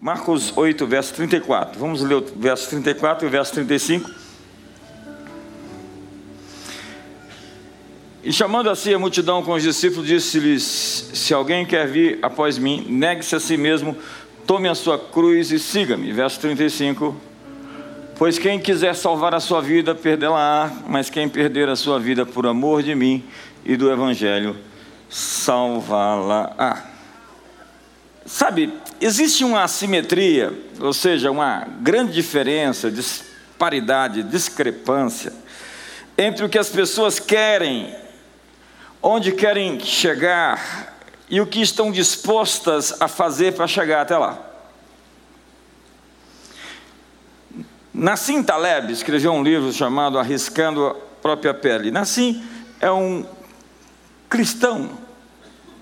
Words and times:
Marcos 0.00 0.56
8, 0.56 0.86
verso 0.86 1.12
34. 1.14 1.76
Vamos 1.76 2.02
ler 2.02 2.14
o 2.14 2.24
verso 2.36 2.70
34 2.70 3.26
e 3.26 3.28
o 3.28 3.30
verso 3.30 3.52
35. 3.54 4.08
E 8.22 8.32
chamando 8.32 8.70
assim 8.70 8.94
a 8.94 8.98
multidão 8.98 9.42
com 9.42 9.54
os 9.54 9.62
discípulos, 9.62 10.06
disse-lhes: 10.06 10.62
Se 10.62 11.34
alguém 11.34 11.66
quer 11.66 11.88
vir 11.88 12.20
após 12.22 12.58
mim, 12.58 12.86
negue-se 12.88 13.34
a 13.34 13.40
si 13.40 13.56
mesmo, 13.56 13.96
tome 14.46 14.68
a 14.68 14.74
sua 14.76 14.96
cruz 14.96 15.50
e 15.50 15.58
siga-me. 15.58 16.12
Verso 16.12 16.38
35. 16.42 17.16
Pois 18.16 18.38
quem 18.38 18.60
quiser 18.60 18.94
salvar 18.94 19.34
a 19.34 19.40
sua 19.40 19.60
vida, 19.60 19.96
perdê-la-á, 19.96 20.70
mas 20.86 21.10
quem 21.10 21.28
perder 21.28 21.68
a 21.68 21.74
sua 21.74 21.98
vida 21.98 22.24
por 22.24 22.46
amor 22.46 22.84
de 22.84 22.94
mim 22.94 23.24
e 23.64 23.76
do 23.76 23.90
Evangelho, 23.90 24.56
salvá-la-á. 25.08 26.97
Sabe, 28.28 28.74
existe 29.00 29.42
uma 29.42 29.62
assimetria, 29.62 30.52
ou 30.78 30.92
seja, 30.92 31.30
uma 31.30 31.66
grande 31.80 32.12
diferença, 32.12 32.90
disparidade, 32.90 34.22
discrepância 34.22 35.32
entre 36.16 36.44
o 36.44 36.48
que 36.48 36.58
as 36.58 36.68
pessoas 36.68 37.18
querem, 37.18 37.96
onde 39.02 39.32
querem 39.32 39.80
chegar 39.80 40.98
e 41.30 41.40
o 41.40 41.46
que 41.46 41.62
estão 41.62 41.90
dispostas 41.90 43.00
a 43.00 43.08
fazer 43.08 43.54
para 43.54 43.66
chegar 43.66 44.02
até 44.02 44.18
lá. 44.18 44.38
Nassim 47.94 48.42
Taleb 48.42 48.92
escreveu 48.92 49.32
um 49.32 49.42
livro 49.42 49.72
chamado 49.72 50.18
Arriscando 50.18 50.86
a 50.86 50.94
Própria 51.22 51.54
Pele. 51.54 51.90
Nassim 51.90 52.44
é 52.78 52.92
um 52.92 53.24
cristão 54.28 54.90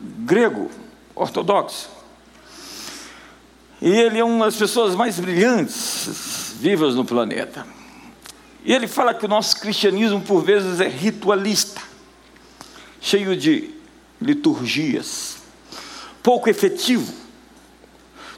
grego 0.00 0.70
ortodoxo 1.12 1.95
e 3.80 3.90
ele 3.90 4.18
é 4.18 4.24
uma 4.24 4.46
das 4.46 4.56
pessoas 4.56 4.94
mais 4.94 5.20
brilhantes 5.20 6.54
vivas 6.58 6.94
no 6.94 7.04
planeta. 7.04 7.66
E 8.64 8.72
ele 8.72 8.88
fala 8.88 9.14
que 9.14 9.24
o 9.24 9.28
nosso 9.28 9.60
cristianismo, 9.60 10.20
por 10.20 10.42
vezes, 10.42 10.80
é 10.80 10.88
ritualista, 10.88 11.80
cheio 13.00 13.36
de 13.36 13.70
liturgias, 14.20 15.36
pouco 16.22 16.48
efetivo, 16.48 17.12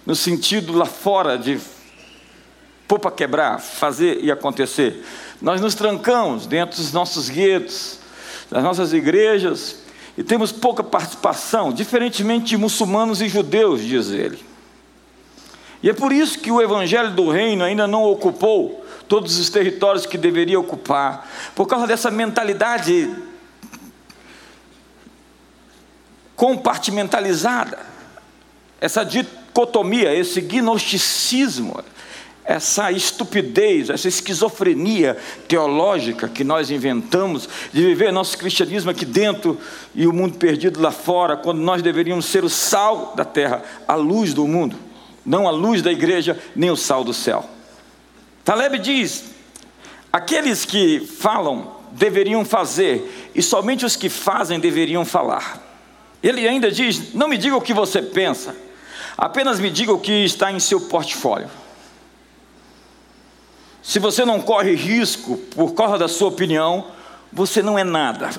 no 0.04 0.14
sentido 0.14 0.72
lá 0.72 0.84
fora 0.84 1.38
de 1.38 1.58
pôr 2.86 2.98
para 2.98 3.10
quebrar, 3.10 3.60
fazer 3.60 4.22
e 4.22 4.30
acontecer. 4.30 5.04
Nós 5.40 5.60
nos 5.60 5.74
trancamos 5.74 6.46
dentro 6.46 6.76
dos 6.76 6.92
nossos 6.92 7.28
guetos, 7.28 7.98
das 8.50 8.62
nossas 8.62 8.92
igrejas, 8.92 9.82
e 10.16 10.22
temos 10.24 10.50
pouca 10.50 10.82
participação, 10.82 11.72
diferentemente 11.72 12.46
de 12.46 12.56
muçulmanos 12.56 13.22
e 13.22 13.28
judeus, 13.28 13.82
diz 13.82 14.10
ele. 14.10 14.38
E 15.82 15.90
é 15.90 15.92
por 15.92 16.12
isso 16.12 16.38
que 16.38 16.50
o 16.50 16.60
evangelho 16.60 17.12
do 17.12 17.30
reino 17.30 17.62
ainda 17.62 17.86
não 17.86 18.04
ocupou 18.04 18.84
todos 19.06 19.38
os 19.38 19.48
territórios 19.48 20.04
que 20.04 20.18
deveria 20.18 20.60
ocupar, 20.60 21.26
por 21.54 21.66
causa 21.66 21.86
dessa 21.86 22.10
mentalidade 22.10 23.10
compartimentalizada, 26.36 27.78
essa 28.80 29.02
dicotomia, 29.02 30.14
esse 30.14 30.40
gnosticismo, 30.40 31.82
essa 32.44 32.92
estupidez, 32.92 33.90
essa 33.90 34.08
esquizofrenia 34.08 35.16
teológica 35.48 36.28
que 36.28 36.44
nós 36.44 36.70
inventamos 36.70 37.48
de 37.72 37.82
viver 37.82 38.12
nosso 38.12 38.36
cristianismo 38.38 38.90
aqui 38.90 39.04
dentro 39.04 39.58
e 39.94 40.06
o 40.06 40.12
mundo 40.12 40.38
perdido 40.38 40.80
lá 40.80 40.92
fora, 40.92 41.36
quando 41.36 41.60
nós 41.60 41.82
deveríamos 41.82 42.26
ser 42.26 42.44
o 42.44 42.48
sal 42.48 43.14
da 43.16 43.24
terra, 43.24 43.62
a 43.86 43.94
luz 43.94 44.32
do 44.32 44.46
mundo 44.46 44.87
não 45.28 45.46
a 45.46 45.50
luz 45.50 45.82
da 45.82 45.92
igreja, 45.92 46.42
nem 46.56 46.70
o 46.70 46.76
sal 46.76 47.04
do 47.04 47.12
céu. 47.12 47.44
Taleb 48.42 48.78
diz: 48.78 49.26
aqueles 50.10 50.64
que 50.64 51.00
falam 51.00 51.76
deveriam 51.92 52.46
fazer, 52.46 53.30
e 53.34 53.42
somente 53.42 53.84
os 53.84 53.94
que 53.94 54.08
fazem 54.08 54.58
deveriam 54.58 55.04
falar. 55.04 55.62
Ele 56.22 56.48
ainda 56.48 56.70
diz: 56.70 57.12
não 57.12 57.28
me 57.28 57.36
diga 57.36 57.54
o 57.54 57.60
que 57.60 57.74
você 57.74 58.00
pensa, 58.00 58.56
apenas 59.18 59.60
me 59.60 59.68
diga 59.68 59.92
o 59.92 60.00
que 60.00 60.24
está 60.24 60.50
em 60.50 60.58
seu 60.58 60.80
portfólio. 60.80 61.50
Se 63.82 63.98
você 63.98 64.24
não 64.24 64.40
corre 64.40 64.74
risco 64.74 65.36
por 65.36 65.74
causa 65.74 65.98
da 65.98 66.08
sua 66.08 66.28
opinião, 66.28 66.86
você 67.30 67.62
não 67.62 67.78
é 67.78 67.84
nada. 67.84 68.30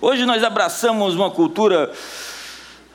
Hoje 0.00 0.24
nós 0.24 0.44
abraçamos 0.44 1.16
uma 1.16 1.32
cultura 1.32 1.92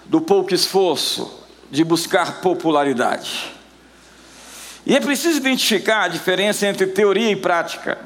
do 0.06 0.22
pouco 0.22 0.54
esforço, 0.54 1.44
de 1.70 1.84
buscar 1.84 2.42
popularidade. 2.42 3.52
E 4.86 4.96
é 4.96 5.00
preciso 5.00 5.38
identificar 5.38 6.03
a 6.03 6.08
diferença 6.08 6.68
entre 6.68 6.88
teoria 6.88 7.31
e 7.31 7.36
prática, 7.36 7.98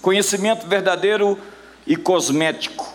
conhecimento 0.00 0.66
verdadeiro 0.66 1.38
e 1.86 1.96
cosmético, 1.96 2.92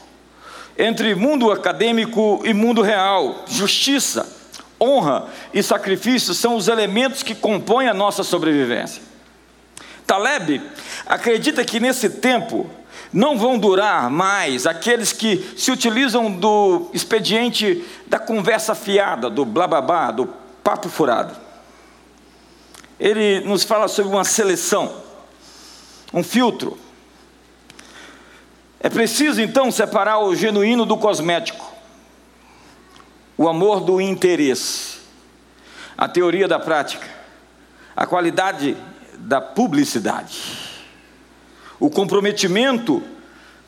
entre 0.78 1.14
mundo 1.14 1.52
acadêmico 1.52 2.42
e 2.44 2.54
mundo 2.54 2.82
real, 2.82 3.46
justiça, 3.48 4.28
honra 4.82 5.28
e 5.54 5.62
sacrifício 5.62 6.34
são 6.34 6.56
os 6.56 6.68
elementos 6.68 7.22
que 7.22 7.36
compõem 7.36 7.88
a 7.88 7.94
nossa 7.94 8.24
sobrevivência. 8.24 9.04
Taleb 10.08 10.62
acredita 11.06 11.64
que 11.64 11.80
nesse 11.80 12.10
tempo 12.10 12.70
não 13.12 13.38
vão 13.38 13.58
durar 13.58 14.10
mais 14.10 14.68
aqueles 14.68 15.12
que 15.12 15.54
se 15.58 15.72
utilizam 15.72 16.32
do 16.32 16.90
expediente 16.94 17.84
da 18.08 18.20
conversa 18.20 18.76
fiada, 18.76 19.30
do 19.30 19.44
blababá, 19.46 20.12
do 20.12 20.28
papo 20.64 20.90
furado. 20.90 21.36
Ele 23.00 23.40
nos 23.42 23.64
fala 23.64 23.88
sobre 23.88 24.12
uma 24.12 24.24
seleção, 24.24 24.94
um 26.14 26.24
filtro. 26.24 26.78
É 28.80 28.90
preciso 28.90 29.42
então 29.42 29.72
separar 29.72 30.20
o 30.20 30.36
genuíno 30.36 30.86
do 30.86 30.98
cosmético, 30.98 31.74
o 33.38 33.48
amor 33.48 33.82
do 33.82 34.00
interesse, 34.00 35.00
a 35.98 36.08
teoria 36.08 36.48
da 36.48 36.60
prática, 36.60 37.08
a 37.96 38.06
qualidade 38.06 38.78
da 39.18 39.42
publicidade 39.42 40.69
o 41.80 41.90
comprometimento 41.90 43.02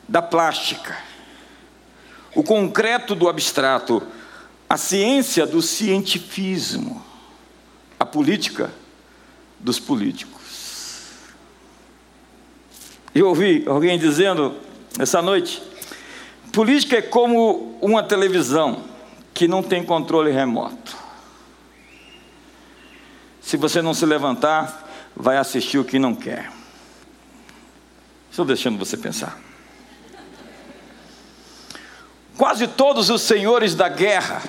da 0.08 0.20
plástica, 0.20 0.96
o 2.34 2.42
concreto 2.42 3.14
do 3.14 3.28
abstrato, 3.28 4.02
a 4.68 4.76
ciência 4.76 5.46
do 5.46 5.62
cientifismo, 5.62 7.02
a 7.98 8.04
política 8.04 8.72
dos 9.58 9.78
políticos. 9.78 10.42
Eu 13.14 13.28
ouvi 13.28 13.64
alguém 13.66 13.98
dizendo 13.98 14.56
essa 14.98 15.22
noite: 15.22 15.62
política 16.52 16.96
é 16.96 17.02
como 17.02 17.78
uma 17.80 18.02
televisão 18.02 18.84
que 19.34 19.46
não 19.46 19.62
tem 19.62 19.84
controle 19.84 20.30
remoto. 20.30 20.96
Se 23.40 23.56
você 23.56 23.82
não 23.82 23.92
se 23.92 24.06
levantar, 24.06 24.88
vai 25.14 25.36
assistir 25.36 25.78
o 25.78 25.84
que 25.84 25.98
não 25.98 26.14
quer. 26.14 26.61
Estou 28.32 28.46
deixando 28.46 28.78
você 28.78 28.96
pensar. 28.96 29.38
Quase 32.34 32.66
todos 32.66 33.10
os 33.10 33.20
senhores 33.20 33.74
da 33.74 33.90
guerra, 33.90 34.42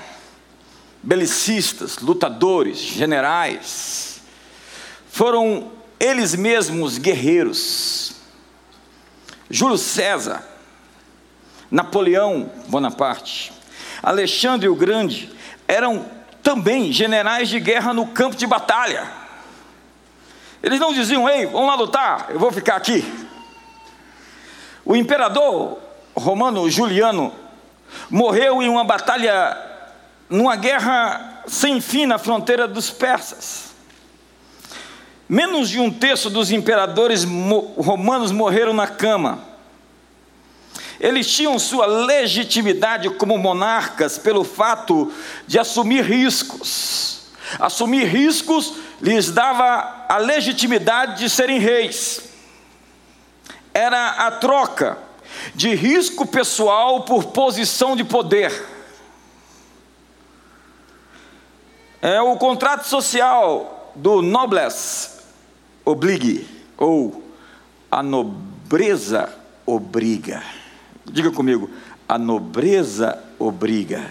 belicistas, 1.03 1.97
lutadores, 1.97 2.77
generais, 2.77 4.21
foram 5.11 5.69
eles 5.99 6.33
mesmos 6.33 6.97
guerreiros. 6.97 8.13
Júlio 9.49 9.77
César, 9.77 10.47
Napoleão 11.69 12.49
Bonaparte, 12.69 13.51
Alexandre 14.01 14.69
o 14.69 14.75
Grande 14.75 15.29
eram 15.67 16.09
também 16.41 16.89
generais 16.93 17.49
de 17.49 17.59
guerra 17.59 17.93
no 17.93 18.07
campo 18.07 18.37
de 18.37 18.47
batalha. 18.47 19.11
Eles 20.63 20.79
não 20.79 20.93
diziam, 20.93 21.27
ei, 21.27 21.45
vamos 21.47 21.67
lá 21.67 21.75
lutar, 21.75 22.27
eu 22.29 22.39
vou 22.39 22.49
ficar 22.49 22.77
aqui. 22.77 23.22
O 24.85 24.95
imperador 24.95 25.79
romano 26.15 26.69
Juliano 26.69 27.33
morreu 28.09 28.61
em 28.61 28.69
uma 28.69 28.83
batalha, 28.83 29.57
numa 30.29 30.55
guerra 30.55 31.43
sem 31.47 31.79
fim 31.79 32.05
na 32.05 32.17
fronteira 32.17 32.67
dos 32.67 32.89
persas. 32.89 33.73
Menos 35.27 35.69
de 35.69 35.79
um 35.79 35.89
terço 35.89 36.29
dos 36.29 36.51
imperadores 36.51 37.23
romanos 37.77 38.31
morreram 38.31 38.73
na 38.73 38.87
cama. 38.87 39.39
Eles 40.99 41.27
tinham 41.31 41.57
sua 41.57 41.85
legitimidade 41.85 43.09
como 43.11 43.37
monarcas 43.37 44.17
pelo 44.17 44.43
fato 44.43 45.11
de 45.47 45.57
assumir 45.57 46.03
riscos. 46.03 47.23
Assumir 47.59 48.05
riscos 48.05 48.73
lhes 49.01 49.31
dava 49.31 50.05
a 50.09 50.17
legitimidade 50.17 51.19
de 51.19 51.29
serem 51.29 51.59
reis 51.59 52.32
era 53.73 54.27
a 54.27 54.31
troca 54.31 54.97
de 55.55 55.73
risco 55.73 56.25
pessoal 56.25 57.03
por 57.03 57.25
posição 57.25 57.95
de 57.95 58.03
poder. 58.03 58.51
É 62.01 62.21
o 62.21 62.35
contrato 62.35 62.87
social 62.87 63.91
do 63.95 64.21
noblesse 64.21 65.13
obligue, 65.85 66.47
ou 66.77 67.23
a 67.91 68.01
nobreza 68.01 69.33
obriga. 69.65 70.43
Diga 71.05 71.31
comigo, 71.31 71.69
a 72.07 72.17
nobreza 72.17 73.21
obriga. 73.37 74.03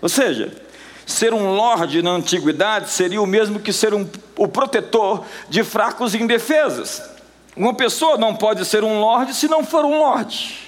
Ou 0.00 0.08
seja, 0.08 0.56
ser 1.04 1.34
um 1.34 1.54
lorde 1.54 2.02
na 2.02 2.10
antiguidade 2.10 2.90
seria 2.90 3.20
o 3.20 3.26
mesmo 3.26 3.60
que 3.60 3.72
ser 3.72 3.92
um, 3.92 4.08
o 4.36 4.48
protetor 4.48 5.24
de 5.48 5.62
fracos 5.62 6.14
e 6.14 6.22
indefesas. 6.22 7.19
Uma 7.56 7.74
pessoa 7.74 8.16
não 8.16 8.34
pode 8.34 8.64
ser 8.64 8.84
um 8.84 9.00
lorde 9.00 9.34
se 9.34 9.48
não 9.48 9.64
for 9.64 9.84
um 9.84 9.98
lorde. 9.98 10.58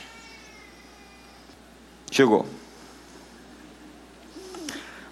Chegou. 2.11 2.47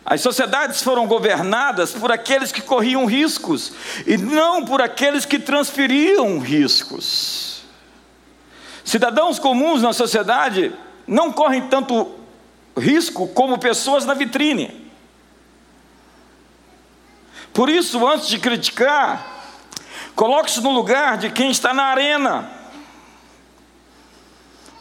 As 0.04 0.20
sociedades 0.20 0.82
foram 0.82 1.06
governadas 1.06 1.92
por 1.92 2.10
aqueles 2.10 2.50
que 2.50 2.60
corriam 2.60 3.06
riscos 3.06 3.72
e 4.06 4.16
não 4.16 4.64
por 4.64 4.82
aqueles 4.82 5.24
que 5.24 5.38
transferiam 5.38 6.40
riscos. 6.40 7.62
Cidadãos 8.84 9.38
comuns 9.38 9.82
na 9.82 9.92
sociedade 9.92 10.72
não 11.06 11.32
correm 11.32 11.68
tanto 11.68 12.12
risco 12.76 13.28
como 13.28 13.58
pessoas 13.58 14.04
na 14.04 14.14
vitrine. 14.14 14.90
Por 17.52 17.68
isso, 17.68 18.04
antes 18.06 18.28
de 18.28 18.38
criticar, 18.38 19.39
coloque-se 20.20 20.60
no 20.60 20.70
lugar 20.70 21.16
de 21.16 21.30
quem 21.30 21.50
está 21.50 21.72
na 21.72 21.84
arena. 21.84 22.50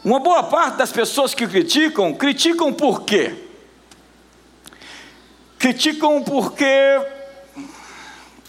Uma 0.04 0.20
boa 0.20 0.42
parte 0.42 0.76
das 0.76 0.92
pessoas 0.92 1.32
que 1.32 1.48
criticam, 1.48 2.12
criticam 2.12 2.70
por 2.70 3.04
quê? 3.04 3.48
Criticam 5.58 6.22
porque 6.22 6.66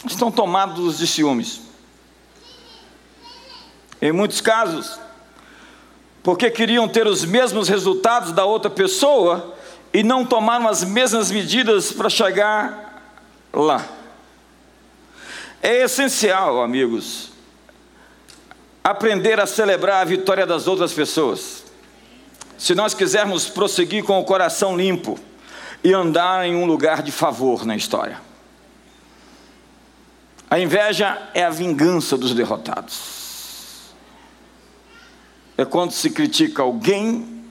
estão 0.05 0.29
tomados 0.29 0.97
de 0.97 1.07
ciúmes. 1.07 1.61
Em 4.01 4.11
muitos 4.11 4.41
casos, 4.41 4.99
porque 6.21 6.51
queriam 6.51 6.89
ter 6.89 7.07
os 7.07 7.23
mesmos 7.23 7.69
resultados 7.69 8.33
da 8.33 8.43
outra 8.43 8.69
pessoa 8.69 9.55
e 9.93 10.03
não 10.03 10.25
tomaram 10.25 10.67
as 10.67 10.83
mesmas 10.83 11.31
medidas 11.31 11.93
para 11.93 12.09
chegar 12.09 13.01
lá. 13.53 14.00
É 15.61 15.83
essencial, 15.83 16.61
amigos, 16.61 17.31
aprender 18.83 19.39
a 19.39 19.45
celebrar 19.45 20.01
a 20.01 20.05
vitória 20.05 20.45
das 20.45 20.67
outras 20.67 20.91
pessoas. 20.93 21.63
Se 22.57 22.73
nós 22.73 22.93
quisermos 22.93 23.47
prosseguir 23.47 24.03
com 24.03 24.19
o 24.19 24.23
coração 24.23 24.75
limpo, 24.75 25.19
e 25.83 25.93
andar 25.93 26.45
em 26.45 26.55
um 26.55 26.65
lugar 26.65 27.01
de 27.01 27.11
favor 27.11 27.65
na 27.65 27.75
história. 27.75 28.21
A 30.49 30.59
inveja 30.59 31.29
é 31.33 31.43
a 31.43 31.49
vingança 31.49 32.17
dos 32.17 32.33
derrotados. 32.33 33.91
É 35.57 35.65
quando 35.65 35.91
se 35.91 36.09
critica 36.09 36.61
alguém 36.61 37.45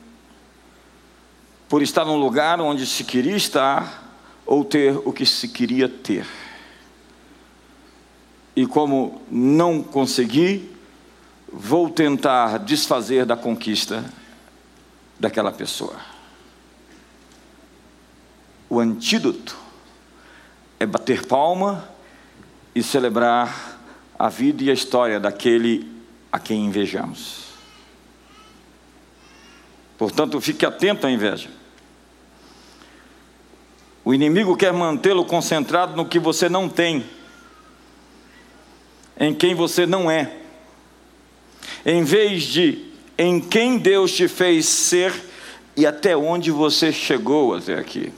por 1.69 1.83
estar 1.83 2.05
num 2.05 2.17
lugar 2.17 2.61
onde 2.61 2.85
se 2.87 3.05
queria 3.05 3.37
estar 3.37 4.05
ou 4.45 4.65
ter 4.65 4.97
o 5.05 5.13
que 5.13 5.25
se 5.25 5.49
queria 5.49 5.89
ter. 5.89 6.27
E 8.61 8.67
como 8.67 9.23
não 9.31 9.83
consegui, 9.83 10.71
vou 11.51 11.89
tentar 11.89 12.59
desfazer 12.59 13.25
da 13.25 13.35
conquista 13.35 14.05
daquela 15.19 15.51
pessoa. 15.51 15.97
O 18.69 18.79
antídoto 18.79 19.57
é 20.79 20.85
bater 20.85 21.25
palma 21.25 21.89
e 22.75 22.83
celebrar 22.83 23.81
a 24.19 24.29
vida 24.29 24.63
e 24.63 24.69
a 24.69 24.75
história 24.75 25.19
daquele 25.19 25.91
a 26.31 26.39
quem 26.39 26.67
invejamos. 26.67 27.45
Portanto, 29.97 30.39
fique 30.39 30.67
atento 30.67 31.07
à 31.07 31.11
inveja. 31.11 31.49
O 34.05 34.13
inimigo 34.13 34.55
quer 34.55 34.75
mantê-lo 34.75 35.25
concentrado 35.25 35.97
no 35.97 36.05
que 36.05 36.19
você 36.19 36.47
não 36.47 36.69
tem, 36.69 37.07
em 39.21 39.35
quem 39.35 39.55
você 39.55 39.85
não 39.85 40.11
é, 40.11 40.33
em 41.85 42.03
vez 42.03 42.43
de 42.45 42.91
em 43.19 43.39
quem 43.39 43.77
Deus 43.77 44.13
te 44.13 44.27
fez 44.27 44.65
ser 44.65 45.13
e 45.77 45.87
até 45.87 46.17
onde 46.17 46.51
você 46.51 46.91
chegou 46.91 47.55
até 47.55 47.75
aqui. 47.75 48.11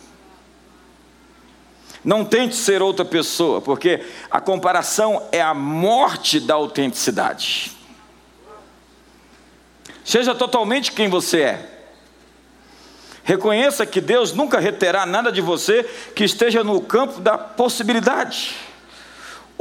Não 2.04 2.24
tente 2.24 2.54
ser 2.54 2.80
outra 2.80 3.04
pessoa, 3.04 3.60
porque 3.60 4.04
a 4.30 4.40
comparação 4.40 5.28
é 5.32 5.40
a 5.40 5.52
morte 5.52 6.38
da 6.38 6.54
autenticidade. 6.54 7.72
Seja 10.04 10.34
totalmente 10.34 10.92
quem 10.92 11.08
você 11.08 11.42
é. 11.42 11.68
Reconheça 13.24 13.86
que 13.86 14.00
Deus 14.00 14.32
nunca 14.32 14.58
reterá 14.58 15.06
nada 15.06 15.30
de 15.30 15.40
você 15.40 15.84
que 16.14 16.24
esteja 16.24 16.64
no 16.64 16.80
campo 16.80 17.20
da 17.20 17.38
possibilidade. 17.38 18.56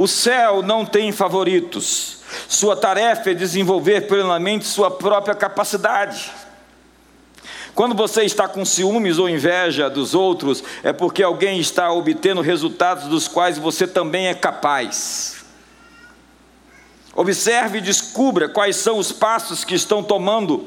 O 0.02 0.08
céu 0.08 0.62
não 0.62 0.84
tem 0.84 1.12
favoritos. 1.12 2.16
Sua 2.48 2.74
tarefa 2.74 3.30
é 3.30 3.34
desenvolver 3.34 4.08
plenamente 4.08 4.64
sua 4.64 4.90
própria 4.90 5.32
capacidade. 5.32 6.32
Quando 7.72 7.94
você 7.94 8.24
está 8.24 8.48
com 8.48 8.64
ciúmes 8.64 9.20
ou 9.20 9.28
inveja 9.28 9.88
dos 9.88 10.12
outros, 10.12 10.64
é 10.82 10.92
porque 10.92 11.22
alguém 11.22 11.60
está 11.60 11.92
obtendo 11.92 12.40
resultados 12.40 13.04
dos 13.04 13.28
quais 13.28 13.58
você 13.58 13.86
também 13.86 14.26
é 14.26 14.34
capaz. 14.34 15.44
Observe 17.14 17.78
e 17.78 17.80
descubra 17.80 18.48
quais 18.48 18.74
são 18.74 18.98
os 18.98 19.12
passos 19.12 19.62
que 19.62 19.76
estão 19.76 20.02
tomando 20.02 20.66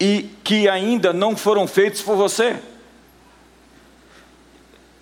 e 0.00 0.30
que 0.42 0.70
ainda 0.70 1.12
não 1.12 1.36
foram 1.36 1.66
feitos 1.66 2.00
por 2.00 2.16
você. 2.16 2.56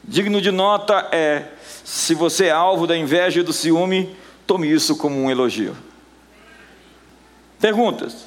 Digno 0.02 0.40
de 0.40 0.50
nota 0.50 1.06
é: 1.12 1.44
se 1.88 2.14
você 2.14 2.48
é 2.48 2.50
alvo 2.50 2.86
da 2.86 2.94
inveja 2.94 3.40
e 3.40 3.42
do 3.42 3.50
ciúme, 3.50 4.14
tome 4.46 4.70
isso 4.70 4.94
como 4.94 5.16
um 5.16 5.30
elogio. 5.30 5.74
Perguntas. 7.58 8.26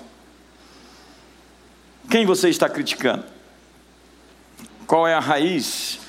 Quem 2.09 2.25
você 2.25 2.49
está 2.49 2.67
criticando? 2.67 3.23
Qual 4.87 5.07
é 5.07 5.13
a 5.13 5.19
raiz 5.19 5.99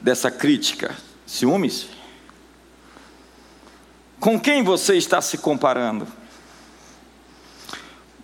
dessa 0.00 0.30
crítica? 0.30 0.96
Ciúmes? 1.26 1.88
Com 4.18 4.40
quem 4.40 4.62
você 4.62 4.96
está 4.96 5.20
se 5.20 5.36
comparando? 5.36 6.08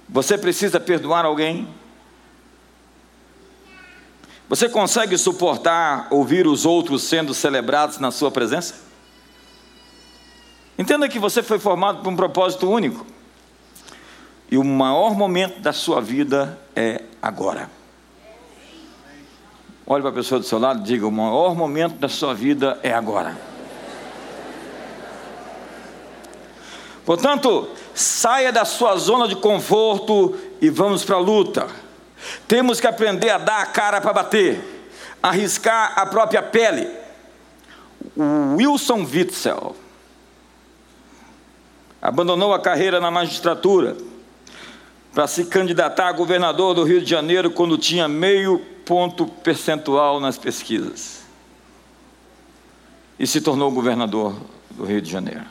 Você 0.09 0.39
precisa 0.39 0.81
perdoar 0.81 1.27
alguém? 1.27 1.69
Você 4.49 4.69
consegue 4.69 5.19
suportar 5.19 6.09
ouvir 6.11 6.47
os 6.47 6.65
outros 6.65 7.03
sendo 7.03 7.35
celebrados 7.35 7.99
na 7.99 8.11
sua 8.11 8.31
presença? 8.31 8.75
Entenda 10.79 11.09
que 11.09 11.19
você 11.19 11.43
foi 11.43 11.59
formado 11.59 12.03
por 12.03 12.09
um 12.11 12.17
propósito 12.17 12.71
único. 12.71 13.05
E 14.51 14.57
o 14.57 14.65
maior 14.65 15.15
momento 15.15 15.61
da 15.61 15.73
sua 15.73 16.01
vida 16.01 16.59
é 16.75 17.03
agora. 17.21 17.71
Olhe 19.87 20.01
para 20.03 20.11
a 20.11 20.15
pessoa 20.15 20.39
do 20.39 20.47
seu 20.47 20.59
lado 20.59 20.81
e 20.81 20.83
diga: 20.85 21.07
o 21.07 21.13
maior 21.13 21.55
momento 21.55 21.97
da 21.97 22.09
sua 22.09 22.33
vida 22.33 22.79
é 22.83 22.93
agora. 22.93 23.37
Portanto, 27.05 27.69
saia 27.95 28.53
da 28.53 28.65
sua 28.65 28.97
zona 28.97 29.29
de 29.29 29.37
conforto 29.37 30.35
e 30.61 30.71
vamos 30.71 31.05
para 31.05 31.17
a 31.17 31.21
luta. 31.21 31.67
Temos 32.47 32.81
que 32.81 32.87
aprender 32.87 33.31
a 33.31 33.39
dar 33.39 33.63
a 33.63 33.67
cara 33.67 34.01
para 34.01 34.13
bater, 34.13 34.61
arriscar 35.23 35.93
a 35.97 36.07
própria 36.07 36.43
pele. 36.43 36.89
Wilson 38.17 39.05
Witzel 39.05 39.77
abandonou 42.01 42.55
a 42.55 42.61
carreira 42.61 43.01
na 43.01 43.11
magistratura 43.11 43.97
para 45.13 45.27
se 45.27 45.47
candidatar 45.47 46.09
a 46.09 46.13
governador 46.13 46.75
do 46.75 46.85
Rio 46.85 47.03
de 47.03 47.11
Janeiro 47.11 47.51
quando 47.51 47.77
tinha 47.77 48.07
meio 48.07 48.59
ponto 48.85 49.27
percentual 49.27 50.21
nas 50.21 50.39
pesquisas. 50.39 51.23
E 53.19 53.27
se 53.27 53.41
tornou 53.41 53.71
governador 53.71 54.37
do 54.71 54.85
Rio 54.85 55.03
de 55.03 55.11
Janeiro. 55.11 55.45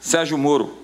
Sérgio 0.00 0.36
Moro. 0.36 0.81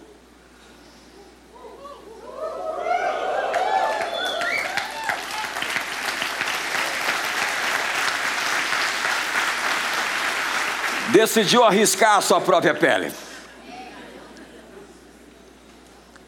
Decidiu 11.10 11.64
arriscar 11.64 12.18
a 12.18 12.20
sua 12.20 12.40
própria 12.40 12.74
pele. 12.74 13.10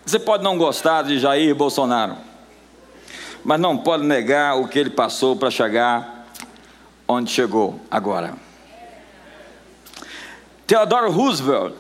Você 0.07 0.19
pode 0.19 0.43
não 0.43 0.57
gostar 0.57 1.03
de 1.03 1.19
Jair 1.19 1.55
Bolsonaro, 1.55 2.17
mas 3.45 3.61
não 3.61 3.77
pode 3.77 4.05
negar 4.05 4.57
o 4.57 4.67
que 4.67 4.79
ele 4.79 4.91
passou 4.91 5.37
para 5.37 5.51
chegar 5.51 6.27
onde 7.07 7.31
chegou 7.31 7.79
agora. 7.91 8.35
Theodore 10.67 11.11
Roosevelt, 11.11 11.75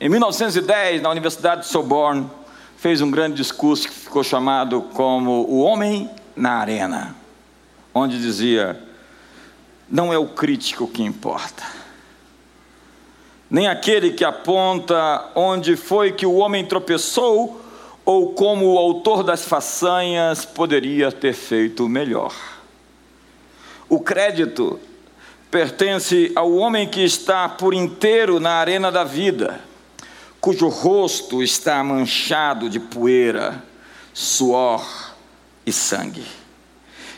em 0.00 0.08
1910, 0.08 1.02
na 1.02 1.10
Universidade 1.10 1.62
de 1.62 1.68
Sorbonne, 1.68 2.28
fez 2.76 3.00
um 3.00 3.10
grande 3.10 3.36
discurso 3.36 3.86
que 3.86 3.94
ficou 3.94 4.24
chamado 4.24 4.82
como 4.94 5.46
O 5.48 5.60
Homem 5.60 6.10
na 6.34 6.54
Arena, 6.54 7.14
onde 7.94 8.20
dizia: 8.20 8.82
Não 9.88 10.12
é 10.12 10.18
o 10.18 10.26
crítico 10.26 10.88
que 10.88 11.02
importa, 11.02 11.62
nem 13.50 13.66
aquele 13.66 14.12
que 14.12 14.24
aponta 14.24 15.28
onde 15.34 15.74
foi 15.74 16.12
que 16.12 16.24
o 16.24 16.36
homem 16.36 16.64
tropeçou 16.64 17.60
ou 18.04 18.32
como 18.32 18.72
o 18.72 18.78
autor 18.78 19.24
das 19.24 19.44
façanhas 19.44 20.44
poderia 20.44 21.10
ter 21.10 21.32
feito 21.32 21.88
melhor. 21.88 22.32
O 23.88 23.98
crédito 23.98 24.78
pertence 25.50 26.30
ao 26.36 26.54
homem 26.54 26.88
que 26.88 27.04
está 27.04 27.48
por 27.48 27.74
inteiro 27.74 28.38
na 28.38 28.52
arena 28.52 28.90
da 28.92 29.02
vida, 29.02 29.60
cujo 30.40 30.68
rosto 30.68 31.42
está 31.42 31.82
manchado 31.82 32.70
de 32.70 32.78
poeira, 32.78 33.62
suor 34.14 34.86
e 35.66 35.72
sangue, 35.72 36.24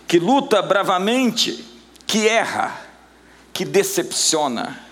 que 0.09 0.19
luta 0.19 0.62
bravamente, 0.62 1.62
que 2.07 2.27
erra, 2.27 2.81
que 3.53 3.67
decepciona, 3.67 4.92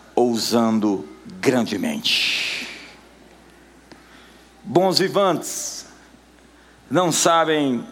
ousando 0.21 1.07
grandemente. 1.39 2.67
Bons 4.63 4.99
vivantes 4.99 5.87
não 6.89 7.11
sabem 7.11 7.83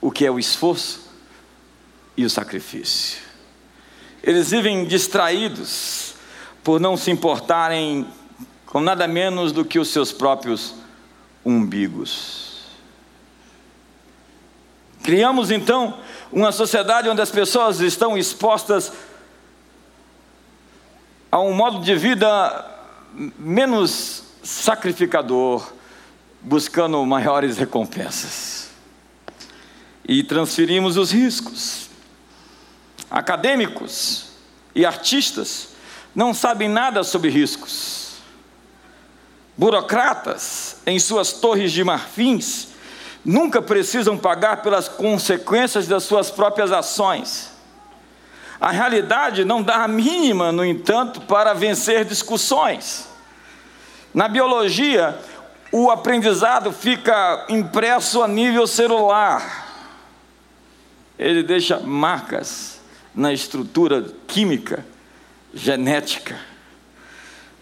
o 0.00 0.10
que 0.10 0.24
é 0.24 0.30
o 0.30 0.38
esforço 0.38 1.10
e 2.16 2.24
o 2.24 2.30
sacrifício. 2.30 3.20
Eles 4.22 4.50
vivem 4.50 4.84
distraídos 4.84 6.14
por 6.62 6.80
não 6.80 6.96
se 6.96 7.10
importarem 7.10 8.06
com 8.66 8.80
nada 8.80 9.06
menos 9.08 9.52
do 9.52 9.64
que 9.64 9.78
os 9.78 9.88
seus 9.88 10.12
próprios 10.12 10.74
umbigos. 11.44 12.64
Criamos 15.02 15.50
então 15.50 15.98
uma 16.32 16.52
sociedade 16.52 17.08
onde 17.08 17.20
as 17.20 17.30
pessoas 17.30 17.80
estão 17.80 18.16
expostas 18.16 18.90
a 18.90 18.94
um 21.38 21.52
modo 21.52 21.80
de 21.80 21.94
vida 21.94 22.70
menos 23.38 24.24
sacrificador, 24.42 25.72
buscando 26.40 27.04
maiores 27.06 27.56
recompensas. 27.56 28.70
E 30.06 30.22
transferimos 30.22 30.96
os 30.96 31.10
riscos 31.10 31.84
acadêmicos 33.14 34.26
e 34.74 34.84
artistas 34.84 35.68
não 36.14 36.34
sabem 36.34 36.68
nada 36.68 37.04
sobre 37.04 37.30
riscos. 37.30 38.14
Burocratas, 39.56 40.78
em 40.84 40.98
suas 40.98 41.32
torres 41.32 41.70
de 41.70 41.84
marfins, 41.84 42.68
nunca 43.24 43.62
precisam 43.62 44.18
pagar 44.18 44.62
pelas 44.62 44.88
consequências 44.88 45.86
das 45.86 46.02
suas 46.02 46.28
próprias 46.28 46.72
ações. 46.72 47.53
A 48.64 48.70
realidade 48.70 49.44
não 49.44 49.62
dá 49.62 49.84
a 49.84 49.88
mínima, 49.88 50.50
no 50.50 50.64
entanto, 50.64 51.20
para 51.20 51.52
vencer 51.52 52.02
discussões. 52.02 53.06
Na 54.14 54.26
biologia, 54.26 55.18
o 55.70 55.90
aprendizado 55.90 56.72
fica 56.72 57.44
impresso 57.50 58.22
a 58.22 58.26
nível 58.26 58.66
celular. 58.66 59.68
Ele 61.18 61.42
deixa 61.42 61.78
marcas 61.78 62.80
na 63.14 63.34
estrutura 63.34 64.06
química, 64.26 64.82
genética, 65.52 66.40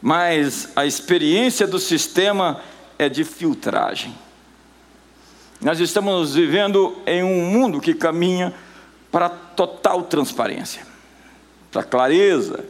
mas 0.00 0.68
a 0.76 0.86
experiência 0.86 1.66
do 1.66 1.80
sistema 1.80 2.60
é 2.96 3.08
de 3.08 3.24
filtragem. 3.24 4.16
Nós 5.60 5.80
estamos 5.80 6.36
vivendo 6.36 6.96
em 7.04 7.24
um 7.24 7.44
mundo 7.46 7.80
que 7.80 7.92
caminha 7.92 8.54
para 9.10 9.28
total 9.28 10.04
transparência, 10.04 10.91
para 11.72 11.82
clareza. 11.82 12.64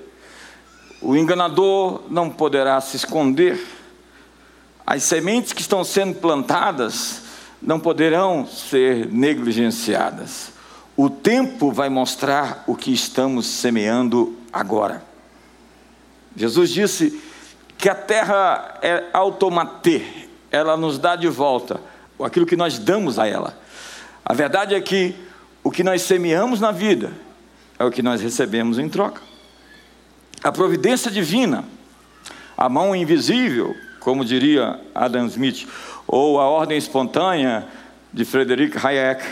O 1.02 1.16
enganador 1.16 2.02
não 2.08 2.30
poderá 2.30 2.80
se 2.80 2.96
esconder. 2.96 3.60
As 4.86 5.02
sementes 5.02 5.52
que 5.52 5.60
estão 5.60 5.82
sendo 5.82 6.14
plantadas 6.14 7.22
não 7.60 7.78
poderão 7.78 8.46
ser 8.46 9.06
negligenciadas. 9.12 10.52
O 10.96 11.10
tempo 11.10 11.72
vai 11.72 11.88
mostrar 11.88 12.64
o 12.66 12.76
que 12.76 12.92
estamos 12.92 13.46
semeando 13.46 14.36
agora. 14.52 15.02
Jesus 16.36 16.70
disse 16.70 17.20
que 17.76 17.88
a 17.88 17.94
terra 17.94 18.78
é 18.80 19.04
automatê, 19.12 20.28
ela 20.50 20.76
nos 20.76 20.98
dá 20.98 21.16
de 21.16 21.28
volta 21.28 21.80
aquilo 22.24 22.46
que 22.46 22.56
nós 22.56 22.78
damos 22.78 23.18
a 23.18 23.26
ela. 23.26 23.58
A 24.24 24.32
verdade 24.32 24.74
é 24.74 24.80
que 24.80 25.14
o 25.64 25.70
que 25.70 25.82
nós 25.82 26.02
semeamos 26.02 26.60
na 26.60 26.70
vida 26.70 27.12
é 27.82 27.84
o 27.84 27.90
que 27.90 28.00
nós 28.00 28.20
recebemos 28.20 28.78
em 28.78 28.88
troca. 28.88 29.20
A 30.40 30.52
providência 30.52 31.10
divina, 31.10 31.64
a 32.56 32.68
mão 32.68 32.94
invisível, 32.94 33.74
como 33.98 34.24
diria 34.24 34.80
Adam 34.94 35.26
Smith, 35.26 35.66
ou 36.06 36.40
a 36.40 36.44
ordem 36.44 36.78
espontânea 36.78 37.66
de 38.12 38.24
Frederick 38.24 38.78
Hayek, 38.78 39.24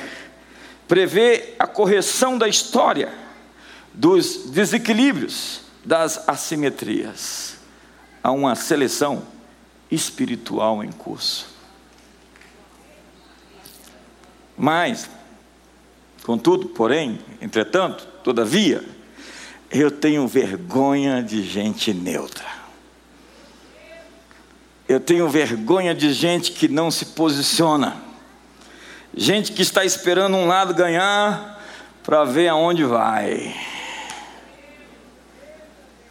prevê 0.88 1.54
a 1.61 1.66
correção 1.66 2.37
da 2.37 2.49
história, 2.49 3.12
dos 3.95 4.50
desequilíbrios, 4.50 5.61
das 5.85 6.28
assimetrias. 6.28 7.54
Há 8.21 8.33
uma 8.33 8.57
seleção 8.57 9.23
espiritual 9.88 10.83
em 10.83 10.90
curso. 10.90 11.47
Mas, 14.59 15.09
contudo, 16.25 16.71
porém, 16.71 17.21
entretanto, 17.40 18.10
todavia, 18.22 18.84
eu 19.70 19.90
tenho 19.90 20.26
vergonha 20.26 21.22
de 21.22 21.42
gente 21.42 21.92
neutra. 21.92 22.46
Eu 24.88 24.98
tenho 24.98 25.28
vergonha 25.28 25.94
de 25.94 26.12
gente 26.12 26.52
que 26.52 26.66
não 26.66 26.90
se 26.90 27.06
posiciona 27.06 28.10
Gente 29.14 29.50
que 29.50 29.62
está 29.62 29.84
esperando 29.84 30.36
um 30.36 30.46
lado 30.46 30.72
ganhar 30.72 31.60
para 32.04 32.22
ver 32.22 32.46
aonde 32.46 32.84
vai. 32.84 33.54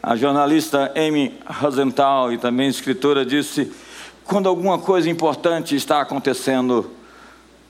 A 0.03 0.17
jornalista 0.17 0.91
Amy 0.95 1.37
Rosenthal 1.45 2.33
e 2.33 2.37
também 2.37 2.67
escritora 2.67 3.25
disse: 3.25 3.71
quando 4.25 4.49
alguma 4.49 4.77
coisa 4.77 5.09
importante 5.09 5.77
está 5.77 6.01
acontecendo, 6.01 6.91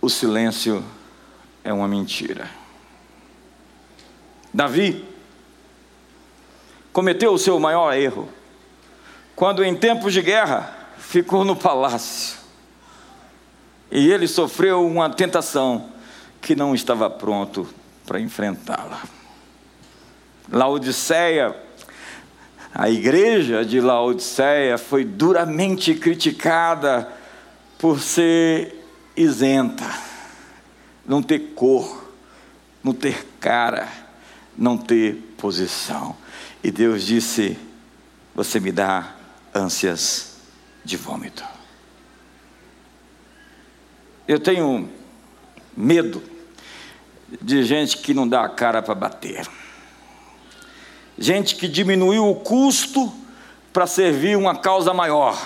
o 0.02 0.10
silêncio 0.10 0.84
é 1.64 1.72
uma 1.72 1.88
mentira. 1.88 2.50
Davi 4.54 5.06
cometeu 6.92 7.34
o 7.34 7.38
seu 7.38 7.60
maior 7.60 7.94
erro. 7.94 8.30
Quando, 9.36 9.64
em 9.64 9.76
tempos 9.76 10.14
de 10.14 10.22
guerra, 10.22 10.76
ficou 10.98 11.46
no 11.46 11.56
palácio. 11.56 12.38
E 13.92 14.12
ele 14.12 14.28
sofreu 14.28 14.86
uma 14.86 15.10
tentação 15.10 15.90
que 16.42 16.56
não 16.56 16.76
estava 16.76 17.10
pronto 17.10 17.68
para 18.06 18.20
enfrentá-la. 18.20 19.02
Laodiceia, 20.52 21.56
a 22.74 22.90
igreja 22.90 23.64
de 23.64 23.80
Laodiceia 23.80 24.78
foi 24.78 25.04
duramente 25.04 25.94
criticada 25.96 27.08
por 27.78 28.00
ser 28.00 28.76
isenta, 29.16 29.86
não 31.06 31.22
ter 31.22 31.40
cor, 31.56 32.12
não 32.84 32.94
ter 32.94 33.26
cara, 33.40 33.88
não 34.60 34.78
ter 34.78 35.16
posição. 35.38 36.16
E 36.62 36.70
Deus 36.70 37.04
disse: 37.04 37.58
Você 38.36 38.60
me 38.60 38.72
dá 38.72 39.16
ânsias 39.56 40.38
de 40.84 40.98
vômito. 40.98 41.44
Eu 44.28 44.40
tenho 44.40 44.90
medo 45.76 46.22
de 47.42 47.64
gente 47.64 47.98
que 47.98 48.14
não 48.14 48.28
dá 48.28 48.44
a 48.44 48.50
cara 48.50 48.82
para 48.82 48.94
bater. 48.94 49.48
Gente 51.18 51.56
que 51.56 51.68
diminuiu 51.68 52.30
o 52.30 52.36
custo 52.36 53.12
para 53.72 53.88
servir 53.88 54.36
uma 54.36 54.56
causa 54.56 54.94
maior, 54.94 55.38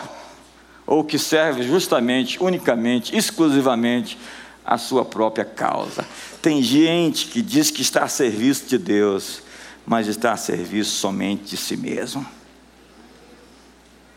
ou 0.86 1.04
que 1.04 1.20
serve 1.20 1.64
justamente, 1.64 2.42
unicamente, 2.42 3.16
exclusivamente 3.16 4.18
a 4.66 4.78
sua 4.78 5.04
própria 5.04 5.46
causa. 5.46 6.06
Tem 6.42 6.62
gente 6.62 7.28
que 7.28 7.42
diz 7.42 7.70
que 7.70 7.82
está 7.82 8.04
a 8.04 8.08
serviço 8.08 8.68
de 8.68 8.78
Deus, 8.78 9.42
mas 9.86 10.08
está 10.08 10.34
a 10.34 10.38
serviço 10.38 10.92
somente 10.92 11.52
de 11.52 11.58
si 11.58 11.76
mesmo. 11.76 12.26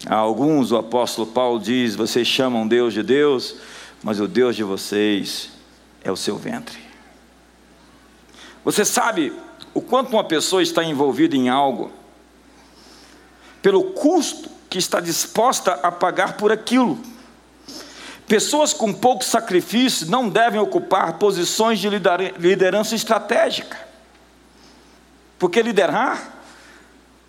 A 0.07 0.15
alguns, 0.15 0.71
o 0.73 0.77
apóstolo 0.77 1.27
Paulo 1.27 1.59
diz: 1.59 1.97
vocês 1.97 2.27
chamam 2.27 2.67
Deus 2.67 2.95
de 2.95 3.03
Deus, 3.03 3.57
mas 4.03 4.21
o 4.21 4.29
Deus 4.29 4.55
de 4.55 4.63
vocês 4.63 5.51
é 6.05 6.13
o 6.13 6.17
seu 6.17 6.37
ventre. 6.37 6.79
Você 8.65 8.85
sabe 8.85 9.33
o 9.73 9.81
quanto 9.81 10.13
uma 10.13 10.25
pessoa 10.25 10.63
está 10.63 10.85
envolvida 10.85 11.37
em 11.37 11.49
algo, 11.49 11.91
pelo 13.63 13.83
custo 13.93 14.51
que 14.69 14.79
está 14.79 15.01
disposta 15.01 15.73
a 15.73 15.91
pagar 15.91 16.37
por 16.37 16.53
aquilo. 16.53 16.99
Pessoas 18.27 18.73
com 18.73 18.93
pouco 18.93 19.25
sacrifício 19.25 20.09
não 20.09 20.29
devem 20.29 20.59
ocupar 20.61 21.13
posições 21.15 21.79
de 21.79 21.89
liderança 21.89 22.95
estratégica, 22.95 23.79
porque 25.39 25.63
liderar 25.63 26.33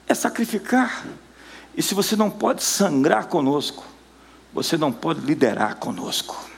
é 0.07 0.13
sacrificar. 0.15 1.05
E 1.75 1.83
se 1.83 1.93
você 1.93 2.15
não 2.15 2.31
pode 2.31 2.63
sangrar 2.63 3.27
conosco, 3.27 3.85
você 4.51 4.75
não 4.75 4.91
pode 4.91 5.19
liderar 5.19 5.75
conosco. 5.75 6.49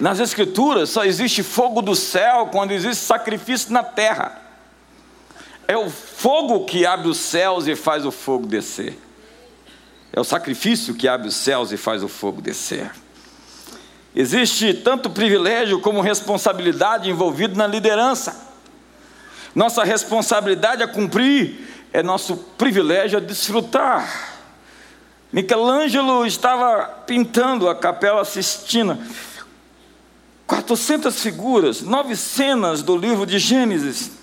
Nas 0.00 0.18
Escrituras 0.18 0.88
só 0.88 1.04
existe 1.04 1.44
fogo 1.44 1.80
do 1.80 1.94
céu 1.94 2.48
quando 2.50 2.72
existe 2.72 3.04
sacrifício 3.04 3.70
na 3.70 3.84
terra. 3.84 4.39
É 5.70 5.76
o 5.76 5.88
fogo 5.88 6.64
que 6.64 6.84
abre 6.84 7.08
os 7.08 7.16
céus 7.16 7.68
e 7.68 7.76
faz 7.76 8.04
o 8.04 8.10
fogo 8.10 8.44
descer. 8.44 8.98
É 10.12 10.18
o 10.18 10.24
sacrifício 10.24 10.96
que 10.96 11.06
abre 11.06 11.28
os 11.28 11.36
céus 11.36 11.70
e 11.70 11.76
faz 11.76 12.02
o 12.02 12.08
fogo 12.08 12.42
descer. 12.42 12.90
Existe 14.12 14.74
tanto 14.74 15.08
privilégio 15.08 15.80
como 15.80 16.00
responsabilidade 16.00 17.08
envolvido 17.08 17.56
na 17.56 17.68
liderança. 17.68 18.48
Nossa 19.54 19.84
responsabilidade 19.84 20.82
a 20.82 20.88
cumprir 20.88 21.64
é 21.92 22.02
nosso 22.02 22.36
privilégio 22.58 23.18
a 23.18 23.20
desfrutar. 23.20 24.40
Michelangelo 25.32 26.26
estava 26.26 26.82
pintando 27.06 27.68
a 27.68 27.76
Capela 27.76 28.24
Sistina 28.24 28.98
400 30.48 31.22
figuras, 31.22 31.80
nove 31.80 32.16
cenas 32.16 32.82
do 32.82 32.96
livro 32.96 33.24
de 33.24 33.38
Gênesis. 33.38 34.18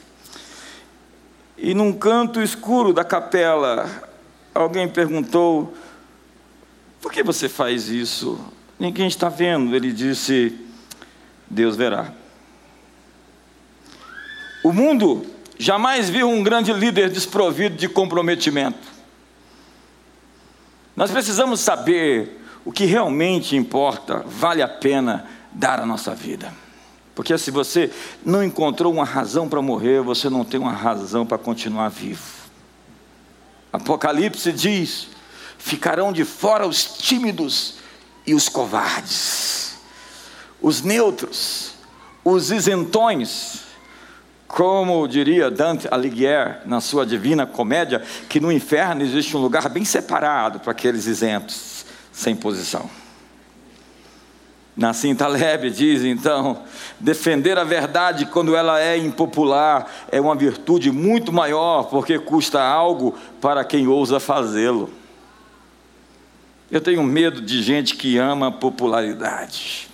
E 1.57 1.73
num 1.73 1.91
canto 1.91 2.41
escuro 2.41 2.93
da 2.93 3.03
capela, 3.03 3.89
alguém 4.53 4.87
perguntou: 4.87 5.73
Por 7.01 7.11
que 7.11 7.23
você 7.23 7.49
faz 7.49 7.89
isso? 7.89 8.39
Ninguém 8.79 9.07
está 9.07 9.27
vendo. 9.27 9.75
Ele 9.75 9.91
disse: 9.91 10.55
Deus 11.49 11.75
verá. 11.75 12.13
O 14.63 14.71
mundo 14.71 15.25
jamais 15.57 16.09
viu 16.09 16.29
um 16.29 16.43
grande 16.43 16.71
líder 16.73 17.09
desprovido 17.09 17.75
de 17.75 17.89
comprometimento. 17.89 18.87
Nós 20.95 21.11
precisamos 21.11 21.59
saber 21.59 22.41
o 22.65 22.71
que 22.71 22.85
realmente 22.85 23.55
importa, 23.55 24.23
vale 24.25 24.61
a 24.61 24.67
pena 24.67 25.25
dar 25.51 25.79
a 25.79 25.85
nossa 25.85 26.13
vida. 26.13 26.51
Porque 27.17 27.36
se 27.36 27.49
você 27.49 27.91
não 28.23 28.43
encontrou 28.43 28.93
uma 28.93 29.03
razão 29.03 29.49
para 29.49 29.60
morrer, 29.60 30.03
você 30.03 30.30
não 30.30 30.45
tem 30.45 30.60
uma 30.60 30.71
razão 30.71 31.25
para 31.25 31.39
continuar 31.39 31.89
vivo. 31.89 32.21
Apocalipse 33.73 34.51
diz: 34.51 35.08
ficarão 35.58 36.13
de 36.13 36.23
fora 36.23 36.67
os 36.67 36.84
tímidos 36.84 37.80
e 38.23 38.36
os 38.36 38.47
covardes, 38.47 39.80
os 40.62 40.84
neutros, 40.84 41.71
os 42.23 42.51
isentões, 42.51 43.63
como 44.47 45.08
diria 45.08 45.49
Dante 45.49 45.88
Alighieri 45.89 46.67
na 46.67 46.80
sua 46.80 47.03
Divina 47.03 47.47
Comédia, 47.47 48.03
que 48.30 48.39
no 48.39 48.51
inferno 48.51 49.01
existe 49.01 49.36
um 49.36 49.39
lugar 49.39 49.67
bem 49.69 49.84
separado 49.84 50.60
para 50.60 50.71
aqueles 50.71 51.08
isentos, 51.08 51.84
sem 52.12 52.36
posição. 52.36 52.88
Nassim 54.77 55.15
Taleb 55.15 55.71
diz 55.71 56.03
então: 56.03 56.61
defender 56.99 57.57
a 57.57 57.63
verdade 57.63 58.27
quando 58.27 58.55
ela 58.55 58.79
é 58.79 58.95
impopular 58.95 59.91
é 60.11 60.21
uma 60.21 60.35
virtude 60.35 60.91
muito 60.91 61.33
maior, 61.33 61.85
porque 61.85 62.19
custa 62.19 62.61
algo 62.61 63.17
para 63.41 63.65
quem 63.65 63.87
ousa 63.87 64.19
fazê-lo. 64.19 64.91
Eu 66.69 66.79
tenho 66.79 67.01
medo 67.01 67.41
de 67.41 67.63
gente 67.63 67.95
que 67.95 68.17
ama 68.17 68.51
popularidade, 68.51 69.89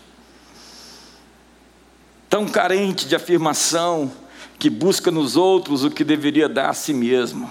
tão 2.30 2.46
carente 2.46 3.08
de 3.08 3.16
afirmação, 3.16 4.12
que 4.60 4.70
busca 4.70 5.10
nos 5.10 5.38
outros 5.38 5.86
o 5.86 5.92
que 5.92 6.04
deveria 6.04 6.50
dar 6.50 6.72
a 6.72 6.74
si 6.74 6.94
mesmo. 6.94 7.50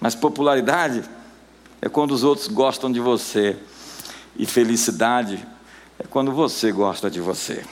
Mas 0.00 0.16
popularidade 0.16 1.04
é 1.80 1.88
quando 1.88 2.10
os 2.10 2.24
outros 2.24 2.48
gostam 2.48 2.90
de 2.90 2.98
você. 2.98 3.56
E 4.34 4.46
felicidade 4.46 5.46
é 6.02 6.06
quando 6.08 6.32
você 6.32 6.72
gosta 6.72 7.10
de 7.10 7.20
você. 7.20 7.64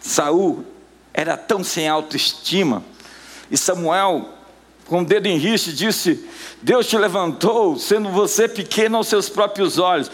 Saul 0.00 0.64
era 1.12 1.36
tão 1.36 1.64
sem 1.64 1.88
autoestima, 1.88 2.84
e 3.50 3.56
Samuel, 3.56 4.28
com 4.86 5.02
o 5.02 5.04
dedo 5.04 5.26
em 5.26 5.38
riste, 5.38 5.72
disse: 5.72 6.28
Deus 6.62 6.86
te 6.86 6.96
levantou, 6.96 7.78
sendo 7.78 8.10
você 8.10 8.48
pequeno 8.48 8.98
aos 8.98 9.08
seus 9.08 9.28
próprios 9.28 9.78
olhos. 9.78 10.10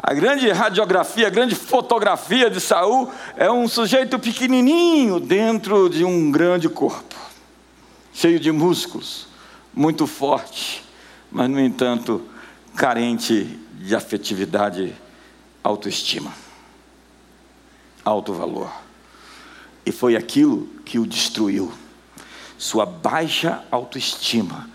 A 0.00 0.14
grande 0.14 0.48
radiografia, 0.50 1.26
a 1.26 1.30
grande 1.30 1.56
fotografia 1.56 2.48
de 2.48 2.60
Saul 2.60 3.10
é 3.36 3.50
um 3.50 3.66
sujeito 3.66 4.18
pequenininho 4.18 5.18
dentro 5.18 5.88
de 5.88 6.04
um 6.04 6.30
grande 6.30 6.68
corpo, 6.68 7.16
cheio 8.12 8.38
de 8.38 8.52
músculos, 8.52 9.26
muito 9.74 10.06
forte, 10.06 10.84
mas 11.32 11.50
no 11.50 11.58
entanto 11.58 12.22
carente 12.76 13.58
de 13.74 13.94
afetividade, 13.94 14.94
autoestima, 15.68 16.32
alto 18.02 18.32
valor. 18.32 18.72
E 19.84 19.92
foi 19.92 20.16
aquilo 20.16 20.66
que 20.84 20.98
o 20.98 21.06
destruiu. 21.06 21.72
Sua 22.56 22.86
baixa 22.86 23.62
autoestima 23.70 24.68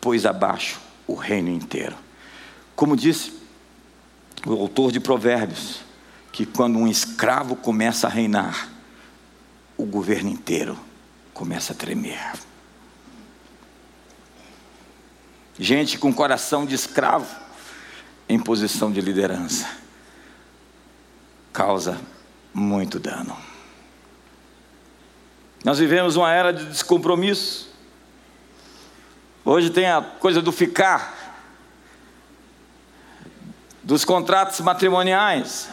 pôs 0.00 0.26
abaixo 0.26 0.80
o 1.06 1.14
reino 1.14 1.48
inteiro. 1.48 1.96
Como 2.74 2.96
disse 2.96 3.40
o 4.44 4.52
autor 4.52 4.90
de 4.90 4.98
Provérbios, 4.98 5.80
que 6.32 6.44
quando 6.44 6.76
um 6.76 6.88
escravo 6.88 7.54
começa 7.54 8.08
a 8.08 8.10
reinar, 8.10 8.68
o 9.76 9.86
governo 9.86 10.30
inteiro 10.30 10.76
começa 11.32 11.72
a 11.72 11.76
tremer. 11.76 12.32
Gente 15.58 15.98
com 15.98 16.12
coração 16.12 16.66
de 16.66 16.74
escravo 16.74 17.28
em 18.28 18.38
posição 18.38 18.90
de 18.90 19.00
liderança 19.00 19.82
causa 21.52 22.00
muito 22.52 22.98
dano. 22.98 23.36
Nós 25.64 25.78
vivemos 25.78 26.16
uma 26.16 26.32
era 26.32 26.52
de 26.52 26.64
descompromisso. 26.66 27.70
Hoje 29.44 29.70
tem 29.70 29.86
a 29.86 30.00
coisa 30.00 30.40
do 30.40 30.50
ficar, 30.50 31.36
dos 33.82 34.04
contratos 34.04 34.60
matrimoniais, 34.60 35.68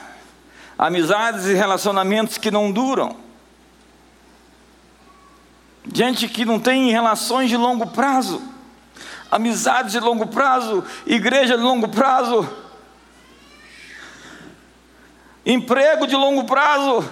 amizades 0.77 1.45
e 1.45 1.53
relacionamentos 1.53 2.37
que 2.37 2.51
não 2.51 2.71
duram. 2.71 3.15
Gente 5.93 6.27
que 6.27 6.45
não 6.45 6.59
tem 6.59 6.91
relações 6.91 7.49
de 7.49 7.57
longo 7.57 7.87
prazo, 7.87 8.41
amizades 9.31 9.91
de 9.91 9.99
longo 9.99 10.27
prazo, 10.27 10.83
igreja 11.05 11.57
de 11.57 11.63
longo 11.63 11.87
prazo, 11.87 12.47
emprego 15.45 16.05
de 16.05 16.15
longo 16.15 16.45
prazo. 16.45 17.09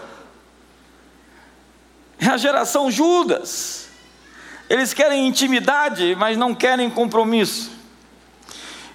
É 2.19 2.27
a 2.27 2.37
geração 2.37 2.89
Judas. 2.89 3.89
Eles 4.69 4.93
querem 4.93 5.27
intimidade, 5.27 6.15
mas 6.15 6.37
não 6.37 6.53
querem 6.53 6.89
compromisso. 6.89 7.71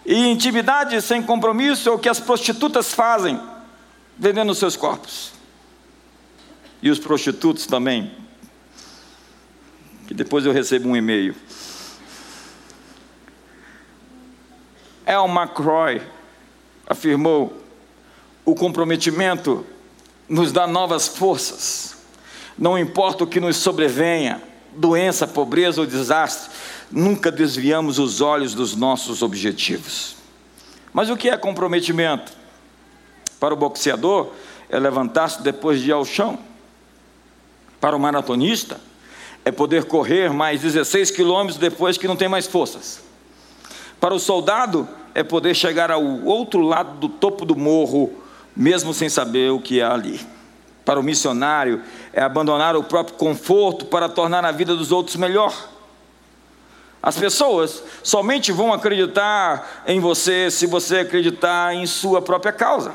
E 0.05 0.27
intimidade 0.27 1.01
sem 1.01 1.23
compromisso 1.23 1.89
é 1.89 1.93
o 1.93 1.99
que 1.99 2.09
as 2.09 2.19
prostitutas 2.19 2.93
fazem, 2.93 3.41
vendendo 4.19 4.55
seus 4.55 4.77
corpos. 4.77 5.33
E 6.83 6.91
os 6.91 6.99
prostitutos 6.99 7.67
também. 7.67 8.13
Que 10.09 10.13
depois 10.13 10.45
eu 10.45 10.53
recebo 10.53 10.89
um 10.89 10.97
e-mail. 10.97 11.35
El 15.07 15.27
McCroy 15.27 16.03
afirmou: 16.87 17.62
o 18.45 18.55
comprometimento 18.55 19.65
nos 20.29 20.53
dá 20.53 20.67
novas 20.67 21.09
forças. 21.09 21.97
Não 22.59 22.79
importa 22.79 23.25
o 23.25 23.27
que 23.27 23.41
nos 23.41 23.57
sobrevenha, 23.57 24.43
doença, 24.75 25.27
pobreza 25.27 25.81
ou 25.81 25.87
desastre, 25.87 26.51
nunca 26.91 27.31
desviamos 27.31 27.99
os 27.99 28.21
olhos 28.21 28.55
dos 28.55 28.75
nossos 28.75 29.23
objetivos. 29.23 30.17
Mas 30.93 31.09
o 31.09 31.17
que 31.17 31.29
é 31.29 31.37
comprometimento? 31.37 32.33
Para 33.41 33.55
o 33.55 33.57
boxeador, 33.57 34.33
é 34.69 34.79
levantar-se 34.79 35.43
depois 35.43 35.81
de 35.81 35.89
ir 35.89 35.93
ao 35.93 36.05
chão. 36.05 36.39
Para 37.81 37.97
o 37.97 38.01
maratonista, 38.01 38.81
é 39.45 39.51
poder 39.51 39.85
correr 39.85 40.31
mais 40.33 40.61
16 40.61 41.11
quilômetros 41.11 41.59
depois 41.59 41.99
que 41.99 42.07
não 42.07 42.17
tem 42.17 42.29
mais 42.29 42.47
forças. 42.47 43.03
Para 44.01 44.15
o 44.15 44.19
soldado, 44.19 44.89
é 45.15 45.23
poder 45.23 45.55
chegar 45.55 45.91
ao 45.91 46.03
outro 46.25 46.61
lado 46.61 46.99
do 46.99 47.09
topo 47.09 47.45
do 47.45 47.57
morro, 47.57 48.22
mesmo 48.57 48.93
sem 48.93 49.09
saber 49.09 49.51
o 49.51 49.61
que 49.61 49.81
há 49.81 49.93
ali. 49.93 50.21
Para 50.85 50.99
o 50.99 51.03
missionário, 51.03 51.83
é 52.13 52.21
abandonar 52.21 52.77
o 52.77 52.83
próprio 52.83 53.17
conforto 53.17 53.87
para 53.87 54.09
tornar 54.09 54.45
a 54.45 54.53
vida 54.53 54.75
dos 54.75 54.91
outros 54.91 55.17
melhor. 55.17 55.55
As 57.03 57.17
pessoas 57.17 57.83
somente 58.03 58.53
vão 58.53 58.73
acreditar 58.73 59.83
em 59.87 59.99
você 59.99 60.51
se 60.51 60.67
você 60.67 60.99
acreditar 60.99 61.75
em 61.75 61.87
sua 61.87 62.23
própria 62.23 62.53
causa. 62.53 62.95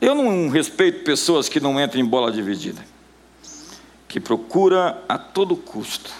Eu 0.00 0.14
não 0.14 0.48
respeito 0.48 1.04
pessoas 1.04 1.48
que 1.48 1.58
não 1.58 1.80
entram 1.80 2.00
em 2.00 2.04
bola 2.04 2.30
dividida, 2.30 2.84
que 4.06 4.20
procura 4.20 5.02
a 5.08 5.18
todo 5.18 5.56
custo 5.56 6.10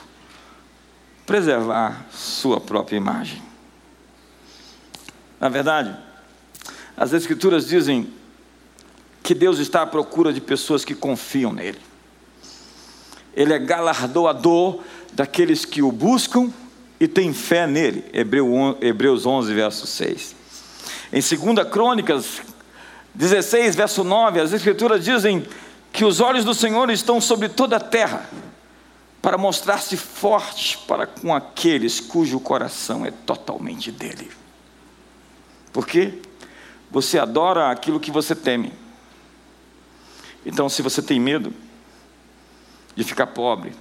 preservar 1.27 2.07
sua 2.11 2.59
própria 2.59 2.97
imagem. 2.97 3.43
Na 5.39 5.51
verdade, 5.51 5.95
as 6.97 7.13
Escrituras 7.13 7.69
dizem 7.69 8.11
que 9.29 9.35
Deus 9.35 9.59
está 9.59 9.83
à 9.83 9.87
procura 9.87 10.33
de 10.33 10.41
pessoas 10.41 10.87
que 10.87 10.95
confiam 10.95 11.53
nele. 11.53 11.79
Ele 13.35 13.53
é 13.53 13.59
galardoador 13.59 14.81
daqueles 15.13 15.67
que 15.67 15.83
o 15.83 15.93
buscam 15.93 16.51
e 16.99 17.07
têm 17.07 17.35
fé 17.35 17.67
nele. 17.67 18.07
Hebreus 18.81 19.27
11, 19.27 19.53
verso 19.53 19.87
6. 19.87 20.35
Em 21.13 21.21
2 21.21 21.69
Crônicas 21.69 22.41
16, 23.15 23.77
verso 23.77 24.03
9, 24.03 24.41
as 24.41 24.55
Escrituras 24.55 25.05
dizem 25.05 25.47
que 25.93 26.07
os 26.07 26.21
olhos 26.21 26.43
do 26.43 26.55
Senhor 26.55 26.89
estão 26.89 27.21
sobre 27.21 27.51
toda 27.51 27.77
a 27.77 27.81
terra, 27.81 28.31
para 29.21 29.37
mostrar-se 29.37 29.99
forte 29.99 30.79
para 30.89 31.07
com 31.07 31.35
aqueles 31.35 32.01
cujo 32.01 32.41
coração 32.41 33.05
é 33.05 33.11
totalmente 33.11 33.93
dele. 33.93 34.31
Por 35.71 35.87
quê? 35.87 36.15
Você 36.91 37.19
adora 37.19 37.71
aquilo 37.71 38.01
que 38.01 38.11
você 38.11 38.35
teme. 38.35 38.88
Então, 40.49 40.67
se 40.67 40.81
você 40.81 41.03
tem 41.03 41.21
medo 41.21 41.53
de 42.97 43.05
ficar 43.05 43.27
pobre, 43.27 43.75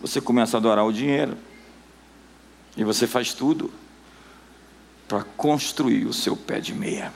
você 0.00 0.20
começa 0.20 0.56
a 0.56 0.58
adorar 0.58 0.86
o 0.86 0.92
dinheiro. 0.92 1.36
E 2.76 2.84
você 2.84 3.08
faz 3.08 3.32
tudo 3.32 3.68
para 5.08 5.24
construir 5.36 6.06
o 6.06 6.12
seu 6.12 6.36
pé 6.36 6.60
de 6.60 6.72
meia. 6.72 7.12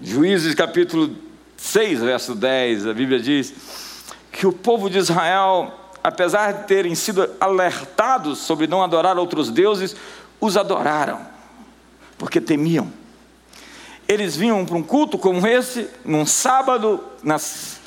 Juízes 0.00 0.54
capítulo 0.54 1.16
6, 1.56 2.00
verso 2.00 2.32
10, 2.32 2.86
a 2.86 2.94
Bíblia 2.94 3.18
diz 3.18 3.54
que 4.30 4.46
o 4.46 4.52
povo 4.52 4.88
de 4.88 4.98
Israel, 4.98 5.74
apesar 6.04 6.52
de 6.52 6.68
terem 6.68 6.94
sido 6.94 7.28
alertados 7.40 8.38
sobre 8.38 8.68
não 8.68 8.84
adorar 8.84 9.18
outros 9.18 9.50
deuses, 9.50 9.96
os 10.40 10.56
adoraram, 10.56 11.26
porque 12.16 12.40
temiam. 12.40 12.99
Eles 14.10 14.34
vinham 14.34 14.66
para 14.66 14.76
um 14.76 14.82
culto 14.82 15.16
como 15.16 15.46
esse, 15.46 15.88
num 16.04 16.26
sábado, 16.26 16.98
nas 17.22 17.78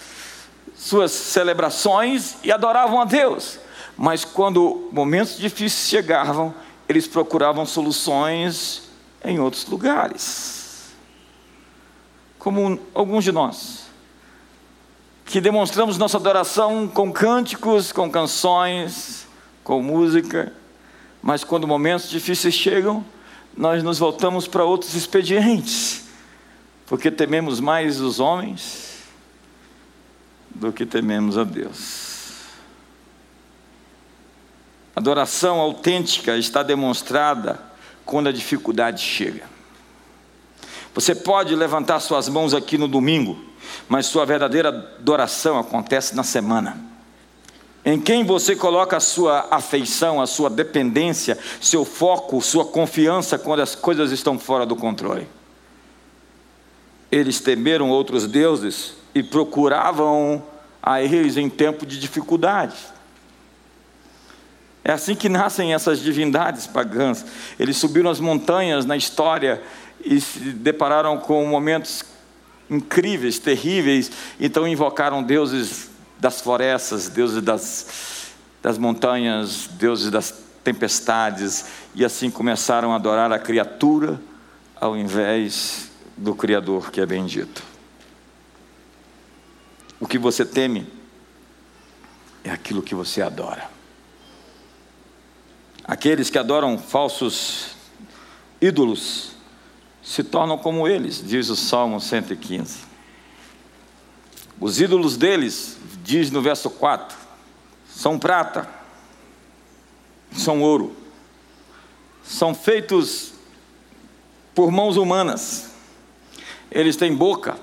suas 0.73 1.11
celebrações, 1.11 2.37
e 2.41 2.49
adoravam 2.49 3.01
a 3.01 3.03
Deus. 3.03 3.59
Mas 3.97 4.23
quando 4.23 4.87
momentos 4.89 5.37
difíceis 5.37 5.89
chegavam, 5.89 6.55
eles 6.87 7.07
procuravam 7.07 7.65
soluções 7.65 8.83
em 9.21 9.37
outros 9.37 9.65
lugares. 9.65 10.93
Como 12.39 12.79
alguns 12.93 13.25
de 13.25 13.33
nós, 13.33 13.87
que 15.25 15.41
demonstramos 15.41 15.97
nossa 15.97 16.15
adoração 16.15 16.87
com 16.87 17.11
cânticos, 17.11 17.91
com 17.91 18.09
canções, 18.09 19.27
com 19.61 19.81
música, 19.81 20.53
mas 21.21 21.43
quando 21.43 21.67
momentos 21.67 22.09
difíceis 22.09 22.53
chegam, 22.53 23.03
nós 23.57 23.83
nos 23.83 23.99
voltamos 23.99 24.47
para 24.47 24.63
outros 24.63 24.95
expedientes, 24.95 26.02
porque 26.85 27.09
tememos 27.09 27.59
mais 27.59 27.99
os 27.99 28.19
homens 28.19 29.03
do 30.49 30.71
que 30.71 30.85
tememos 30.85 31.37
a 31.37 31.43
Deus. 31.43 32.13
Adoração 34.95 35.59
autêntica 35.59 36.37
está 36.37 36.61
demonstrada 36.61 37.59
quando 38.05 38.29
a 38.29 38.31
dificuldade 38.31 39.01
chega. 39.01 39.43
Você 40.93 41.15
pode 41.15 41.55
levantar 41.55 41.99
suas 41.99 42.29
mãos 42.29 42.53
aqui 42.53 42.77
no 42.77 42.87
domingo, 42.87 43.37
mas 43.89 44.05
sua 44.05 44.25
verdadeira 44.25 44.69
adoração 44.69 45.57
acontece 45.57 46.15
na 46.15 46.23
semana. 46.23 46.77
Em 47.83 47.99
quem 47.99 48.23
você 48.23 48.55
coloca 48.55 48.95
a 48.95 48.99
sua 48.99 49.47
afeição, 49.49 50.21
a 50.21 50.27
sua 50.27 50.49
dependência, 50.49 51.37
seu 51.59 51.83
foco, 51.83 52.39
sua 52.41 52.63
confiança 52.63 53.37
quando 53.37 53.61
as 53.61 53.75
coisas 53.75 54.11
estão 54.11 54.37
fora 54.37 54.65
do 54.65 54.75
controle. 54.75 55.27
Eles 57.13 57.39
temeram 57.39 57.91
outros 57.91 58.25
deuses 58.25 58.95
e 59.13 59.21
procuravam 59.21 60.41
a 60.81 60.99
eles 60.99 61.37
em 61.37 61.47
tempo 61.47 61.85
de 61.85 61.99
dificuldade. 61.99 62.75
É 64.83 64.91
assim 64.91 65.13
que 65.13 65.29
nascem 65.29 65.75
essas 65.75 65.99
divindades 65.99 66.65
pagãs. 66.65 67.23
Eles 67.59 67.77
subiram 67.77 68.09
as 68.09 68.19
montanhas 68.19 68.83
na 68.83 68.97
história 68.97 69.61
e 70.03 70.19
se 70.19 70.39
depararam 70.39 71.19
com 71.19 71.45
momentos 71.45 72.03
incríveis, 72.67 73.37
terríveis, 73.37 74.11
então 74.39 74.67
invocaram 74.67 75.21
deuses 75.21 75.91
das 76.19 76.41
florestas, 76.41 77.09
deuses 77.09 77.43
das, 77.43 78.31
das 78.59 78.79
montanhas, 78.79 79.69
deuses 79.73 80.09
das 80.09 80.33
tempestades, 80.63 81.65
e 81.93 82.03
assim 82.03 82.31
começaram 82.31 82.91
a 82.91 82.95
adorar 82.95 83.31
a 83.31 83.37
criatura 83.37 84.19
ao 84.81 84.97
invés 84.97 85.92
do 86.23 86.33
Criador 86.33 86.89
que 86.89 87.01
é 87.01 87.05
bendito. 87.05 87.61
O 89.99 90.07
que 90.07 90.17
você 90.17 90.45
teme 90.45 90.87
é 92.45 92.49
aquilo 92.49 92.81
que 92.81 92.95
você 92.95 93.21
adora. 93.21 93.69
Aqueles 95.83 96.29
que 96.29 96.37
adoram 96.37 96.77
falsos 96.77 97.75
ídolos 98.61 99.33
se 100.01 100.23
tornam 100.23 100.57
como 100.57 100.87
eles, 100.87 101.21
diz 101.21 101.49
o 101.49 101.57
Salmo 101.57 101.99
115. 101.99 102.79
Os 104.61 104.79
ídolos 104.79 105.17
deles, 105.17 105.77
diz 106.03 106.31
no 106.31 106.41
verso 106.41 106.69
4, 106.69 107.17
são 107.85 108.17
prata, 108.17 108.69
são 110.31 110.61
ouro, 110.61 110.95
são 112.23 112.55
feitos 112.55 113.33
por 114.55 114.71
mãos 114.71 114.95
humanas. 114.95 115.72
Eles 116.73 116.95
têm 116.95 117.13
boca, 117.13 117.55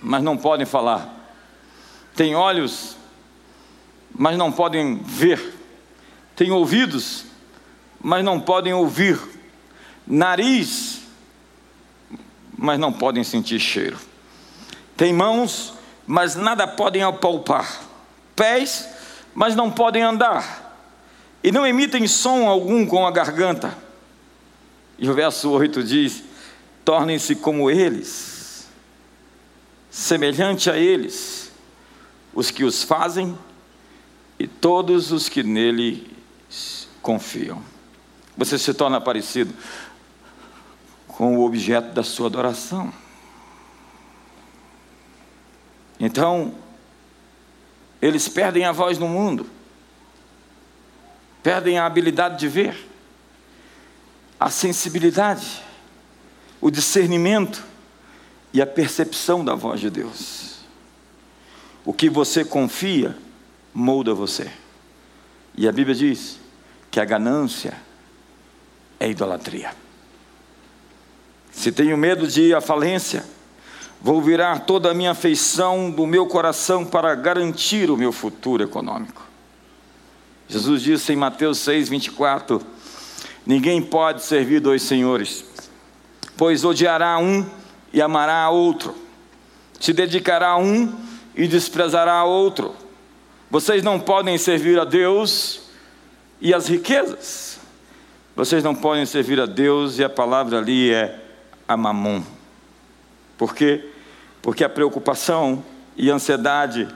mas 0.00 0.22
não 0.22 0.36
podem 0.36 0.64
falar. 0.64 1.12
Têm 2.14 2.36
olhos, 2.36 2.96
mas 4.14 4.38
não 4.38 4.52
podem 4.52 4.98
ver. 4.98 5.58
Têm 6.36 6.52
ouvidos, 6.52 7.24
mas 8.00 8.24
não 8.24 8.40
podem 8.40 8.72
ouvir. 8.72 9.18
Nariz, 10.06 11.00
mas 12.56 12.78
não 12.78 12.92
podem 12.92 13.24
sentir 13.24 13.58
cheiro. 13.58 13.98
Tem 14.96 15.12
mãos, 15.12 15.74
mas 16.06 16.36
nada 16.36 16.68
podem 16.68 17.02
apalpar. 17.02 17.80
Pés, 18.36 18.88
mas 19.34 19.56
não 19.56 19.68
podem 19.68 20.02
andar. 20.02 20.78
E 21.42 21.50
não 21.50 21.66
emitem 21.66 22.06
som 22.06 22.48
algum 22.48 22.86
com 22.86 23.04
a 23.04 23.10
garganta. 23.10 23.76
E 24.96 25.08
o 25.10 25.14
verso 25.14 25.50
8 25.50 25.82
diz: 25.82 26.29
tornem-se 26.84 27.36
como 27.36 27.70
eles, 27.70 28.68
semelhante 29.90 30.70
a 30.70 30.76
eles, 30.76 31.52
os 32.32 32.50
que 32.50 32.64
os 32.64 32.82
fazem 32.82 33.36
e 34.38 34.46
todos 34.46 35.12
os 35.12 35.28
que 35.28 35.42
nele 35.42 36.16
confiam. 37.02 37.62
Você 38.36 38.58
se 38.58 38.72
torna 38.72 39.00
parecido 39.00 39.52
com 41.08 41.36
o 41.36 41.44
objeto 41.44 41.92
da 41.92 42.02
sua 42.02 42.28
adoração. 42.28 42.92
Então, 45.98 46.54
eles 48.00 48.26
perdem 48.28 48.64
a 48.64 48.72
voz 48.72 48.96
no 48.96 49.06
mundo, 49.06 49.46
perdem 51.42 51.78
a 51.78 51.84
habilidade 51.84 52.38
de 52.38 52.48
ver, 52.48 52.88
a 54.38 54.48
sensibilidade, 54.48 55.62
o 56.60 56.70
discernimento 56.70 57.64
e 58.52 58.60
a 58.60 58.66
percepção 58.66 59.44
da 59.44 59.54
voz 59.54 59.80
de 59.80 59.90
Deus. 59.90 60.60
O 61.84 61.92
que 61.92 62.10
você 62.10 62.44
confia 62.44 63.16
molda 63.72 64.12
você. 64.12 64.50
E 65.56 65.68
a 65.68 65.72
Bíblia 65.72 65.94
diz 65.94 66.38
que 66.90 67.00
a 67.00 67.04
ganância 67.04 67.74
é 68.98 69.08
idolatria. 69.08 69.72
Se 71.50 71.72
tenho 71.72 71.96
medo 71.96 72.26
de 72.26 72.42
ir 72.42 72.54
à 72.54 72.60
falência, 72.60 73.24
vou 74.00 74.20
virar 74.20 74.60
toda 74.60 74.90
a 74.90 74.94
minha 74.94 75.12
afeição 75.12 75.90
do 75.90 76.06
meu 76.06 76.26
coração 76.26 76.84
para 76.84 77.14
garantir 77.14 77.90
o 77.90 77.96
meu 77.96 78.12
futuro 78.12 78.62
econômico. 78.62 79.22
Jesus 80.48 80.82
disse 80.82 81.12
em 81.12 81.16
Mateus 81.16 81.58
6, 81.58 81.88
24: 81.88 82.60
Ninguém 83.46 83.80
pode 83.82 84.22
servir 84.22 84.60
dois 84.60 84.82
senhores, 84.82 85.44
pois 86.40 86.64
odiará 86.64 87.18
um 87.18 87.44
e 87.92 88.00
amará 88.00 88.44
a 88.44 88.48
outro, 88.48 88.94
se 89.78 89.92
dedicará 89.92 90.52
a 90.52 90.56
um 90.56 90.90
e 91.36 91.46
desprezará 91.46 92.14
a 92.14 92.24
outro. 92.24 92.74
Vocês 93.50 93.82
não 93.82 94.00
podem 94.00 94.38
servir 94.38 94.80
a 94.80 94.86
Deus 94.86 95.60
e 96.40 96.54
as 96.54 96.66
riquezas. 96.66 97.60
Vocês 98.34 98.64
não 98.64 98.74
podem 98.74 99.04
servir 99.04 99.38
a 99.38 99.44
Deus 99.44 99.98
e 99.98 100.04
a 100.04 100.08
palavra 100.08 100.56
ali 100.56 100.90
é 100.90 101.20
a 101.68 101.76
mamon. 101.76 102.22
Por 103.36 103.54
quê? 103.54 103.90
Porque 104.40 104.64
a 104.64 104.68
preocupação 104.70 105.62
e 105.94 106.10
a 106.10 106.14
ansiedade 106.14 106.88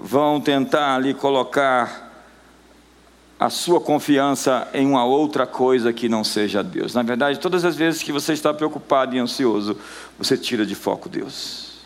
vão 0.00 0.40
tentar 0.40 0.94
ali 0.94 1.12
colocar 1.12 2.09
a 3.40 3.48
sua 3.48 3.80
confiança 3.80 4.68
em 4.74 4.86
uma 4.86 5.02
outra 5.02 5.46
coisa 5.46 5.94
que 5.94 6.10
não 6.10 6.22
seja 6.22 6.62
Deus. 6.62 6.92
Na 6.92 7.02
verdade, 7.02 7.40
todas 7.40 7.64
as 7.64 7.74
vezes 7.74 8.02
que 8.02 8.12
você 8.12 8.34
está 8.34 8.52
preocupado 8.52 9.16
e 9.16 9.18
ansioso, 9.18 9.78
você 10.18 10.36
tira 10.36 10.66
de 10.66 10.74
foco 10.74 11.08
Deus. 11.08 11.78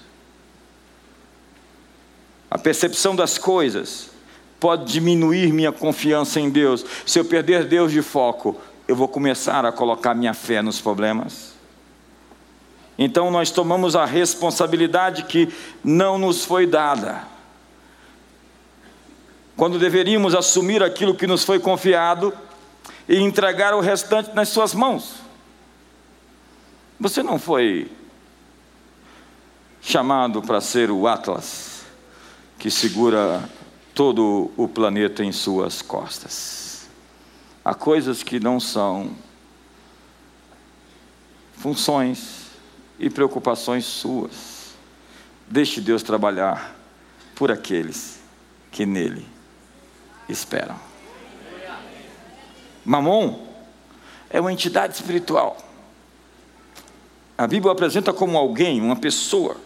A 2.51 2.59
percepção 2.59 3.15
das 3.15 3.39
coisas 3.39 4.11
pode 4.59 4.93
diminuir 4.93 5.53
minha 5.53 5.71
confiança 5.71 6.41
em 6.41 6.51
Deus. 6.51 6.85
Se 7.07 7.21
eu 7.21 7.25
perder 7.25 7.67
Deus 7.67 7.93
de 7.93 8.03
foco, 8.03 8.61
eu 8.89 8.97
vou 8.97 9.07
começar 9.07 9.65
a 9.65 9.71
colocar 9.71 10.13
minha 10.13 10.35
fé 10.35 10.61
nos 10.61 10.81
problemas. 10.81 11.55
Então 12.99 13.31
nós 13.31 13.53
tomamos 13.53 13.95
a 13.95 14.05
responsabilidade 14.05 15.23
que 15.23 15.49
não 15.85 16.19
nos 16.19 16.45
foi 16.45 16.67
dada 16.67 17.34
quando 19.57 19.79
deveríamos 19.79 20.35
assumir 20.35 20.83
aquilo 20.83 21.15
que 21.15 21.27
nos 21.27 21.45
foi 21.45 21.59
confiado 21.59 22.33
e 23.09 23.19
entregar 23.19 23.75
o 23.75 23.81
restante 23.81 24.35
nas 24.35 24.49
suas 24.49 24.75
mãos. 24.75 25.17
Você 26.99 27.23
não 27.23 27.39
foi 27.39 27.91
chamado 29.81 30.43
para 30.43 30.61
ser 30.61 30.91
o 30.91 31.07
Atlas 31.07 31.85
que 32.59 32.71
segura 32.71 33.49
todo 33.95 34.51
o 34.57 34.67
planeta 34.67 35.23
em 35.23 35.31
suas 35.31 35.83
costas. 35.83 36.89
Há 37.65 37.75
coisas 37.75 38.23
que 38.23 38.41
não 38.41 38.59
são 38.59 39.11
funções 41.57 42.47
e 42.99 43.09
preocupações 43.09 43.85
suas. 43.85 44.75
Deixe 45.47 45.81
Deus 45.81 46.03
trabalhar 46.03 46.75
por 47.35 47.51
aqueles 47.51 48.19
que 48.71 48.87
nele 48.87 49.34
esperam. 50.29 50.77
Mamon 52.85 53.47
é 54.31 54.41
uma 54.41 54.53
entidade 54.53 54.95
espiritual. 54.95 55.57
A 57.37 57.47
Bíblia 57.47 57.73
apresenta 57.73 58.13
como 58.13 58.39
alguém, 58.39 58.81
uma 58.81 58.97
pessoa. 58.97 59.57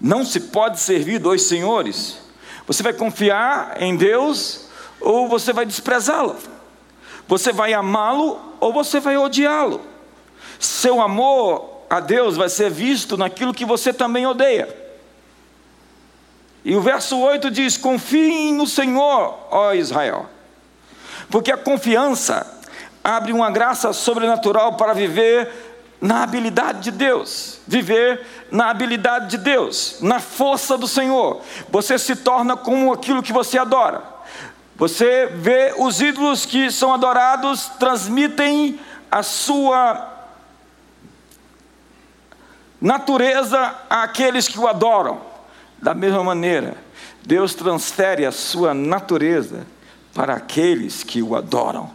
Não 0.00 0.24
se 0.24 0.40
pode 0.40 0.80
servir 0.80 1.18
dois 1.18 1.42
senhores. 1.42 2.18
Você 2.66 2.82
vai 2.82 2.92
confiar 2.92 3.80
em 3.80 3.96
Deus 3.96 4.68
ou 5.00 5.28
você 5.28 5.52
vai 5.52 5.64
desprezá-lo. 5.64 6.36
Você 7.26 7.52
vai 7.52 7.72
amá-lo 7.72 8.38
ou 8.60 8.72
você 8.72 9.00
vai 9.00 9.16
odiá-lo. 9.16 9.80
Seu 10.58 11.00
amor 11.00 11.84
a 11.88 12.00
Deus 12.00 12.36
vai 12.36 12.48
ser 12.48 12.70
visto 12.70 13.16
naquilo 13.16 13.54
que 13.54 13.64
você 13.64 13.92
também 13.92 14.26
odeia. 14.26 14.83
E 16.64 16.74
o 16.74 16.80
verso 16.80 17.18
8 17.18 17.50
diz: 17.50 17.76
Confiem 17.76 18.54
no 18.54 18.66
Senhor, 18.66 19.38
ó 19.50 19.72
Israel, 19.74 20.26
porque 21.28 21.52
a 21.52 21.56
confiança 21.56 22.46
abre 23.02 23.32
uma 23.32 23.50
graça 23.50 23.92
sobrenatural 23.92 24.76
para 24.76 24.94
viver 24.94 25.50
na 26.00 26.22
habilidade 26.22 26.80
de 26.80 26.90
Deus, 26.90 27.60
viver 27.66 28.26
na 28.50 28.70
habilidade 28.70 29.28
de 29.28 29.38
Deus, 29.38 29.98
na 30.00 30.20
força 30.20 30.76
do 30.76 30.88
Senhor. 30.88 31.42
Você 31.70 31.98
se 31.98 32.16
torna 32.16 32.56
como 32.56 32.92
aquilo 32.92 33.22
que 33.22 33.32
você 33.32 33.58
adora. 33.58 34.02
Você 34.76 35.26
vê 35.26 35.74
os 35.78 36.00
ídolos 36.00 36.44
que 36.44 36.70
são 36.70 36.92
adorados 36.92 37.70
transmitem 37.78 38.80
a 39.10 39.22
sua 39.22 40.12
natureza 42.80 43.74
àqueles 43.88 44.48
que 44.48 44.58
o 44.58 44.66
adoram. 44.66 45.33
Da 45.84 45.92
mesma 45.92 46.24
maneira, 46.24 46.78
Deus 47.26 47.54
transfere 47.54 48.24
a 48.24 48.32
sua 48.32 48.72
natureza 48.72 49.66
para 50.14 50.32
aqueles 50.32 51.02
que 51.02 51.22
o 51.22 51.36
adoram. 51.36 51.90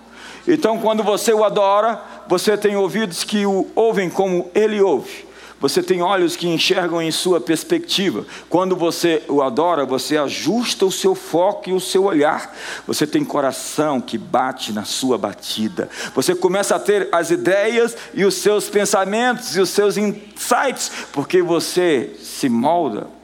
Então, 0.48 0.78
quando 0.78 1.02
você 1.02 1.34
o 1.34 1.44
adora, 1.44 2.00
você 2.28 2.56
tem 2.56 2.76
ouvidos 2.76 3.24
que 3.24 3.48
o 3.48 3.68
ouvem 3.74 4.08
como 4.08 4.52
ele 4.54 4.80
ouve. 4.80 5.26
Você 5.60 5.82
tem 5.82 6.04
olhos 6.04 6.36
que 6.36 6.48
enxergam 6.48 7.02
em 7.02 7.10
sua 7.10 7.42
perspectiva. 7.42 8.28
Quando 8.48 8.76
você 8.76 9.24
o 9.28 9.42
adora, 9.42 9.88
você 9.88 10.18
ajusta 10.18 10.86
o 10.86 10.92
seu 10.92 11.16
foco 11.16 11.72
e 11.72 11.74
o 11.74 11.80
seu 11.80 12.04
olhar. 12.04 12.56
Você 12.86 13.08
tem 13.08 13.26
coração 13.26 14.00
que 14.00 14.20
bate 14.20 14.72
na 14.72 14.86
sua 14.86 15.18
batida. 15.18 15.90
Você 16.14 16.36
começa 16.36 16.76
a 16.76 16.80
ter 16.80 17.10
as 17.12 17.32
ideias 17.32 17.98
e 18.14 18.24
os 18.24 18.36
seus 18.36 18.70
pensamentos 18.70 19.56
e 19.56 19.60
os 19.60 19.70
seus 19.72 19.98
insights, 19.98 20.92
porque 21.12 21.42
você 21.42 22.16
se 22.22 22.48
molda 22.48 23.18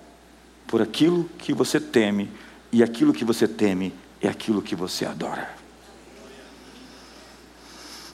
por 0.67 0.81
aquilo 0.81 1.29
que 1.37 1.53
você 1.53 1.79
teme, 1.79 2.31
e 2.71 2.83
aquilo 2.83 3.13
que 3.13 3.23
você 3.23 3.47
teme 3.47 3.93
é 4.21 4.27
aquilo 4.27 4.61
que 4.61 4.75
você 4.75 5.05
adora. 5.05 5.49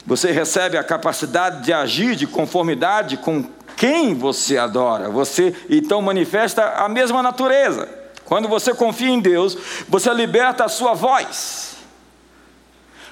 Você 0.05 0.31
recebe 0.31 0.77
a 0.77 0.83
capacidade 0.83 1.63
de 1.63 1.71
agir 1.71 2.15
de 2.15 2.25
conformidade 2.25 3.17
com 3.17 3.43
quem 3.77 4.13
você 4.13 4.57
adora. 4.57 5.09
Você 5.09 5.55
então 5.69 6.01
manifesta 6.01 6.63
a 6.83 6.89
mesma 6.89 7.21
natureza. 7.21 7.87
Quando 8.25 8.47
você 8.47 8.73
confia 8.73 9.09
em 9.09 9.19
Deus, 9.19 9.57
você 9.87 10.13
liberta 10.13 10.65
a 10.65 10.69
sua 10.69 10.93
voz. 10.93 11.75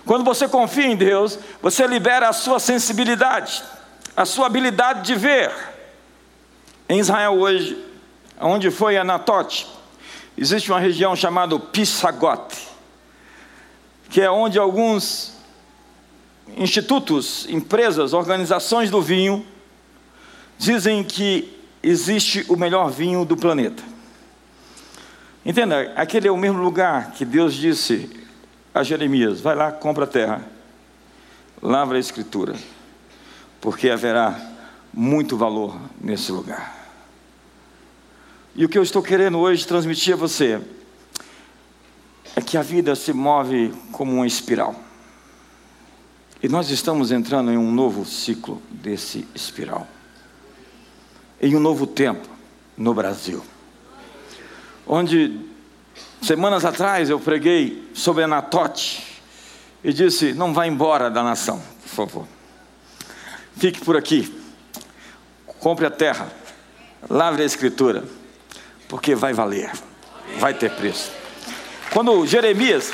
Quando 0.05 0.23
você 0.23 0.47
confia 0.47 0.87
em 0.87 0.95
Deus, 0.95 1.37
você 1.61 1.85
libera 1.85 2.29
a 2.29 2.33
sua 2.33 2.59
sensibilidade, 2.59 3.63
a 4.15 4.25
sua 4.25 4.47
habilidade 4.47 5.03
de 5.03 5.15
ver. 5.15 5.51
Em 6.87 6.99
Israel 6.99 7.33
hoje, 7.39 7.88
onde 8.39 8.71
foi 8.71 8.97
Anatote, 8.97 9.67
existe 10.37 10.71
uma 10.71 10.79
região 10.79 11.15
chamada 11.15 11.59
Pissagote, 11.59 12.67
que 14.09 14.21
é 14.21 14.31
onde 14.31 14.57
alguns 14.57 15.37
institutos, 16.57 17.45
empresas, 17.49 18.13
organizações 18.13 18.89
do 18.89 19.01
vinho 19.01 19.45
dizem 20.57 21.03
que 21.03 21.57
existe 21.83 22.45
o 22.49 22.55
melhor 22.55 22.89
vinho 22.89 23.23
do 23.23 23.37
planeta. 23.37 23.83
Entenda, 25.45 25.93
aquele 25.95 26.27
é 26.27 26.31
o 26.31 26.37
mesmo 26.37 26.61
lugar 26.61 27.11
que 27.11 27.23
Deus 27.23 27.53
disse 27.53 28.09
a 28.73 28.83
Jeremias: 28.83 29.39
vai 29.39 29.55
lá, 29.55 29.71
compra 29.71 30.03
a 30.03 30.07
terra, 30.07 30.45
lavra 31.61 31.97
a 31.97 31.99
escritura, 31.99 32.55
porque 33.61 33.89
haverá 33.89 34.39
muito 34.93 35.37
valor 35.37 35.79
nesse 36.01 36.31
lugar. 36.31 36.78
E 38.55 38.65
o 38.65 38.69
que 38.69 38.77
eu 38.77 38.83
estou 38.83 39.01
querendo 39.01 39.37
hoje 39.37 39.65
transmitir 39.65 40.13
a 40.13 40.17
você 40.17 40.59
é 42.35 42.41
que 42.41 42.57
a 42.57 42.61
vida 42.61 42.95
se 42.95 43.13
move 43.13 43.73
como 43.91 44.13
uma 44.13 44.27
espiral. 44.27 44.75
E 46.41 46.47
nós 46.47 46.69
estamos 46.69 47.11
entrando 47.11 47.51
em 47.51 47.57
um 47.57 47.71
novo 47.71 48.05
ciclo 48.05 48.61
desse 48.69 49.27
espiral. 49.35 49.87
Em 51.39 51.55
um 51.55 51.59
novo 51.59 51.85
tempo 51.85 52.27
no 52.75 52.93
Brasil. 52.93 53.43
Onde 54.87 55.39
semanas 56.21 56.65
atrás 56.65 57.09
eu 57.09 57.19
preguei 57.19 57.89
sobre 57.93 58.23
Anatote 58.23 59.21
e 59.83 59.93
disse: 59.93 60.33
"Não 60.33 60.53
vá 60.53 60.65
embora 60.65 61.09
da 61.09 61.21
nação, 61.21 61.61
por 61.83 61.89
favor. 61.89 62.27
Fique 63.55 63.83
por 63.83 63.95
aqui. 63.95 64.33
Compre 65.59 65.85
a 65.85 65.91
terra. 65.91 66.31
Lavre 67.09 67.43
a 67.43 67.45
escritura 67.45 68.18
porque 68.89 69.13
vai 69.15 69.31
valer, 69.31 69.71
vai 70.39 70.53
ter 70.53 70.71
preço. 70.71 71.11
Quando 71.91 72.25
Jeremias 72.25 72.91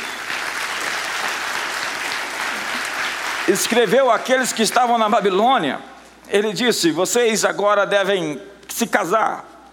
escreveu 3.47 4.11
àqueles 4.11 4.51
que 4.51 4.61
estavam 4.61 4.97
na 4.97 5.09
Babilônia, 5.09 5.79
ele 6.27 6.53
disse: 6.53 6.91
Vocês 6.91 7.45
agora 7.45 7.85
devem 7.85 8.39
se 8.67 8.85
casar, 8.85 9.71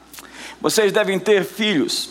vocês 0.61 0.93
devem 0.93 1.19
ter 1.19 1.45
filhos, 1.45 2.11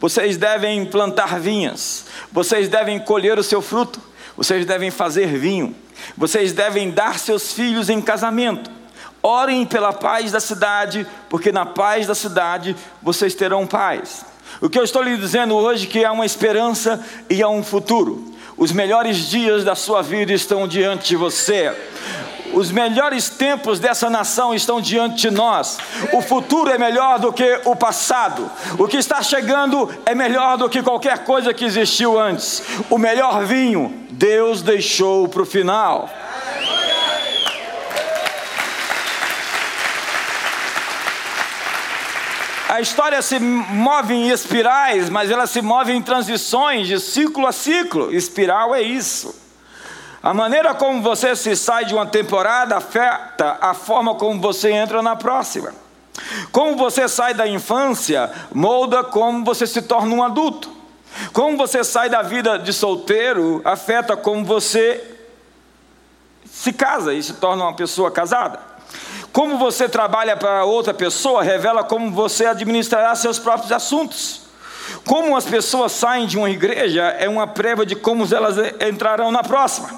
vocês 0.00 0.36
devem 0.36 0.84
plantar 0.84 1.38
vinhas, 1.38 2.06
vocês 2.32 2.68
devem 2.68 2.98
colher 2.98 3.38
o 3.38 3.44
seu 3.44 3.62
fruto, 3.62 4.02
vocês 4.36 4.66
devem 4.66 4.90
fazer 4.90 5.38
vinho, 5.38 5.74
vocês 6.16 6.52
devem 6.52 6.90
dar 6.90 7.16
seus 7.16 7.52
filhos 7.52 7.88
em 7.88 8.02
casamento. 8.02 8.81
Orem 9.22 9.64
pela 9.64 9.92
paz 9.92 10.32
da 10.32 10.40
cidade, 10.40 11.06
porque 11.28 11.52
na 11.52 11.64
paz 11.64 12.06
da 12.06 12.14
cidade 12.14 12.76
vocês 13.00 13.34
terão 13.34 13.66
paz. 13.66 14.24
O 14.60 14.68
que 14.68 14.78
eu 14.78 14.84
estou 14.84 15.02
lhe 15.02 15.16
dizendo 15.16 15.54
hoje 15.54 15.86
é 15.86 15.90
que 15.90 16.04
há 16.04 16.12
uma 16.12 16.26
esperança 16.26 17.00
e 17.30 17.42
há 17.42 17.48
um 17.48 17.62
futuro. 17.62 18.32
Os 18.56 18.72
melhores 18.72 19.28
dias 19.30 19.64
da 19.64 19.74
sua 19.74 20.02
vida 20.02 20.32
estão 20.32 20.68
diante 20.68 21.08
de 21.08 21.16
você. 21.16 21.74
Os 22.52 22.70
melhores 22.70 23.30
tempos 23.30 23.78
dessa 23.78 24.10
nação 24.10 24.54
estão 24.54 24.80
diante 24.80 25.22
de 25.22 25.30
nós. 25.30 25.78
O 26.12 26.20
futuro 26.20 26.70
é 26.70 26.76
melhor 26.76 27.18
do 27.18 27.32
que 27.32 27.60
o 27.64 27.74
passado. 27.74 28.50
O 28.78 28.86
que 28.86 28.98
está 28.98 29.22
chegando 29.22 29.88
é 30.04 30.14
melhor 30.14 30.58
do 30.58 30.68
que 30.68 30.82
qualquer 30.82 31.24
coisa 31.24 31.54
que 31.54 31.64
existiu 31.64 32.18
antes. 32.20 32.62
O 32.90 32.98
melhor 32.98 33.44
vinho, 33.46 33.94
Deus 34.10 34.60
deixou 34.60 35.28
para 35.28 35.42
o 35.42 35.46
final. 35.46 36.10
A 42.72 42.80
história 42.80 43.20
se 43.20 43.38
move 43.38 44.14
em 44.14 44.30
espirais, 44.30 45.10
mas 45.10 45.30
ela 45.30 45.46
se 45.46 45.60
move 45.60 45.92
em 45.92 46.00
transições 46.00 46.86
de 46.86 46.98
ciclo 46.98 47.46
a 47.46 47.52
ciclo. 47.52 48.10
Espiral 48.10 48.74
é 48.74 48.80
isso. 48.80 49.38
A 50.22 50.32
maneira 50.32 50.74
como 50.74 51.02
você 51.02 51.36
se 51.36 51.54
sai 51.54 51.84
de 51.84 51.92
uma 51.92 52.06
temporada 52.06 52.74
afeta 52.74 53.58
a 53.60 53.74
forma 53.74 54.14
como 54.14 54.40
você 54.40 54.70
entra 54.72 55.02
na 55.02 55.14
próxima. 55.14 55.74
Como 56.50 56.74
você 56.74 57.06
sai 57.10 57.34
da 57.34 57.46
infância 57.46 58.32
molda 58.54 59.04
como 59.04 59.44
você 59.44 59.66
se 59.66 59.82
torna 59.82 60.14
um 60.14 60.22
adulto. 60.22 60.74
Como 61.30 61.58
você 61.58 61.84
sai 61.84 62.08
da 62.08 62.22
vida 62.22 62.58
de 62.58 62.72
solteiro 62.72 63.60
afeta 63.66 64.16
como 64.16 64.46
você 64.46 65.18
se 66.46 66.72
casa 66.72 67.12
e 67.12 67.22
se 67.22 67.34
torna 67.34 67.64
uma 67.64 67.76
pessoa 67.76 68.10
casada. 68.10 68.71
Como 69.32 69.56
você 69.56 69.88
trabalha 69.88 70.36
para 70.36 70.64
outra 70.64 70.92
pessoa 70.92 71.42
revela 71.42 71.82
como 71.82 72.10
você 72.10 72.46
administrará 72.46 73.14
seus 73.14 73.38
próprios 73.38 73.72
assuntos. 73.72 74.42
Como 75.06 75.36
as 75.36 75.44
pessoas 75.44 75.92
saem 75.92 76.26
de 76.26 76.36
uma 76.36 76.50
igreja 76.50 77.02
é 77.02 77.28
uma 77.28 77.46
prévia 77.46 77.86
de 77.86 77.96
como 77.96 78.26
elas 78.32 78.56
entrarão 78.80 79.30
na 79.30 79.42
próxima. 79.42 79.88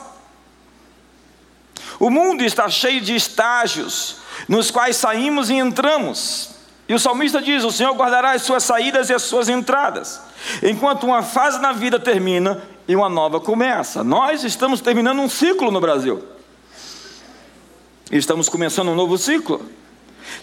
O 1.98 2.10
mundo 2.10 2.44
está 2.44 2.68
cheio 2.68 3.00
de 3.00 3.14
estágios 3.14 4.16
nos 4.48 4.70
quais 4.70 4.96
saímos 4.96 5.50
e 5.50 5.54
entramos. 5.54 6.50
E 6.88 6.94
o 6.94 6.98
salmista 6.98 7.40
diz: 7.40 7.64
O 7.64 7.72
Senhor 7.72 7.94
guardará 7.94 8.32
as 8.32 8.42
suas 8.42 8.62
saídas 8.62 9.08
e 9.08 9.14
as 9.14 9.22
suas 9.22 9.48
entradas, 9.48 10.20
enquanto 10.62 11.04
uma 11.04 11.22
fase 11.22 11.58
na 11.60 11.72
vida 11.72 11.98
termina 11.98 12.62
e 12.86 12.94
uma 12.94 13.08
nova 13.08 13.40
começa. 13.40 14.04
Nós 14.04 14.44
estamos 14.44 14.80
terminando 14.80 15.20
um 15.20 15.28
ciclo 15.28 15.70
no 15.70 15.80
Brasil. 15.80 16.33
Estamos 18.10 18.48
começando 18.48 18.88
um 18.88 18.94
novo 18.94 19.16
ciclo. 19.16 19.68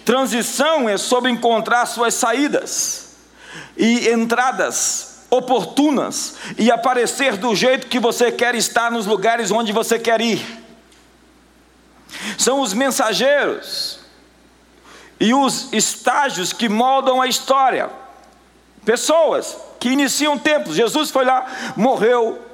Transição 0.04 0.90
é 0.90 0.98
sobre 0.98 1.32
encontrar 1.32 1.86
suas 1.86 2.14
saídas 2.14 3.16
e 3.78 4.10
entradas 4.10 5.26
oportunas 5.30 6.36
e 6.58 6.72
aparecer 6.72 7.38
do 7.38 7.56
jeito 7.56 7.88
que 7.88 8.00
você 8.00 8.32
quer 8.32 8.56
estar 8.56 8.92
nos 8.92 9.06
lugares 9.06 9.52
onde 9.52 9.72
você 9.72 9.98
quer 9.98 10.20
ir 10.22 10.62
são 12.38 12.60
os 12.62 12.74
mensageiros 12.74 14.00
e 15.20 15.34
os 15.34 15.72
estágios 15.72 16.52
que 16.52 16.68
moldam 16.68 17.22
a 17.22 17.28
história. 17.28 17.90
Pessoas 18.84 19.56
que 19.80 19.90
iniciam 19.90 20.38
tempos. 20.38 20.76
Jesus 20.76 21.12
foi 21.12 21.24
lá, 21.24 21.74
morreu 21.76 22.51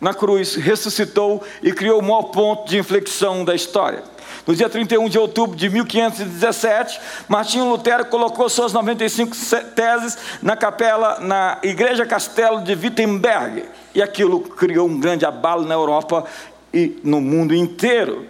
na 0.00 0.14
cruz, 0.14 0.54
ressuscitou 0.54 1.42
e 1.62 1.72
criou 1.72 2.00
o 2.00 2.02
maior 2.02 2.24
ponto 2.24 2.68
de 2.68 2.78
inflexão 2.78 3.44
da 3.44 3.54
história. 3.54 4.02
No 4.46 4.54
dia 4.54 4.68
31 4.68 5.08
de 5.08 5.18
outubro 5.18 5.56
de 5.56 5.68
1517, 5.68 7.00
Martinho 7.28 7.68
Lutero 7.68 8.06
colocou 8.06 8.48
suas 8.48 8.72
95 8.72 9.36
teses 9.74 10.16
na 10.42 10.56
capela, 10.56 11.18
na 11.20 11.58
Igreja 11.62 12.06
Castelo 12.06 12.62
de 12.62 12.72
Wittenberg. 12.72 13.64
E 13.94 14.00
aquilo 14.00 14.40
criou 14.40 14.88
um 14.88 14.98
grande 14.98 15.26
abalo 15.26 15.66
na 15.66 15.74
Europa 15.74 16.24
e 16.72 16.98
no 17.04 17.20
mundo 17.20 17.54
inteiro. 17.54 18.26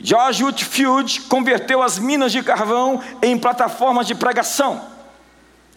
George 0.00 0.44
Whitfield 0.44 1.22
converteu 1.22 1.82
as 1.82 1.98
minas 1.98 2.32
de 2.32 2.42
carvão 2.42 3.00
em 3.22 3.38
plataformas 3.38 4.06
de 4.06 4.14
pregação, 4.14 4.80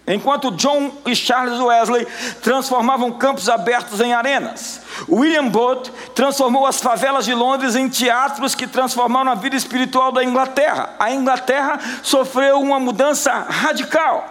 enquanto 0.09 0.51
John 0.51 0.91
e 1.05 1.15
Charles 1.15 1.59
Wesley 1.59 2.05
transformavam 2.41 3.11
campos 3.11 3.47
abertos 3.47 4.01
em 4.01 4.13
arenas. 4.13 4.81
William 5.07 5.47
Booth 5.47 5.91
transformou 6.15 6.65
as 6.65 6.81
favelas 6.81 7.23
de 7.23 7.33
Londres 7.33 7.75
em 7.75 7.87
teatros 7.87 8.55
que 8.55 8.67
transformaram 8.67 9.31
a 9.31 9.35
vida 9.35 9.55
espiritual 9.55 10.11
da 10.11 10.23
Inglaterra. 10.23 10.95
A 10.99 11.11
Inglaterra 11.11 11.79
sofreu 12.01 12.59
uma 12.59 12.79
mudança 12.79 13.31
radical 13.31 14.27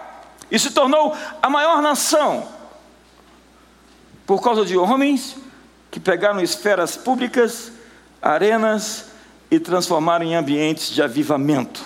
e 0.51 0.59
se 0.59 0.71
tornou 0.71 1.15
a 1.41 1.49
maior 1.49 1.81
nação 1.81 2.45
por 4.27 4.43
causa 4.43 4.65
de 4.65 4.77
homens 4.77 5.37
que 5.89 5.99
pegaram 5.99 6.39
esferas 6.41 6.95
públicas, 6.95 7.71
arenas, 8.21 9.09
e 9.51 9.59
transformar 9.59 10.21
em 10.21 10.35
ambientes 10.35 10.91
de 10.91 11.01
avivamento. 11.01 11.83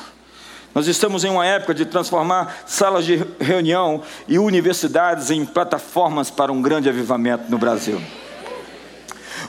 Nós 0.73 0.87
estamos 0.87 1.23
em 1.23 1.29
uma 1.29 1.45
época 1.45 1.73
de 1.73 1.85
transformar 1.85 2.63
salas 2.65 3.05
de 3.05 3.23
reunião 3.39 4.01
e 4.27 4.39
universidades 4.39 5.29
em 5.29 5.45
plataformas 5.45 6.31
para 6.31 6.51
um 6.51 6.61
grande 6.61 6.89
avivamento 6.89 7.43
no 7.49 7.59
Brasil. 7.59 8.01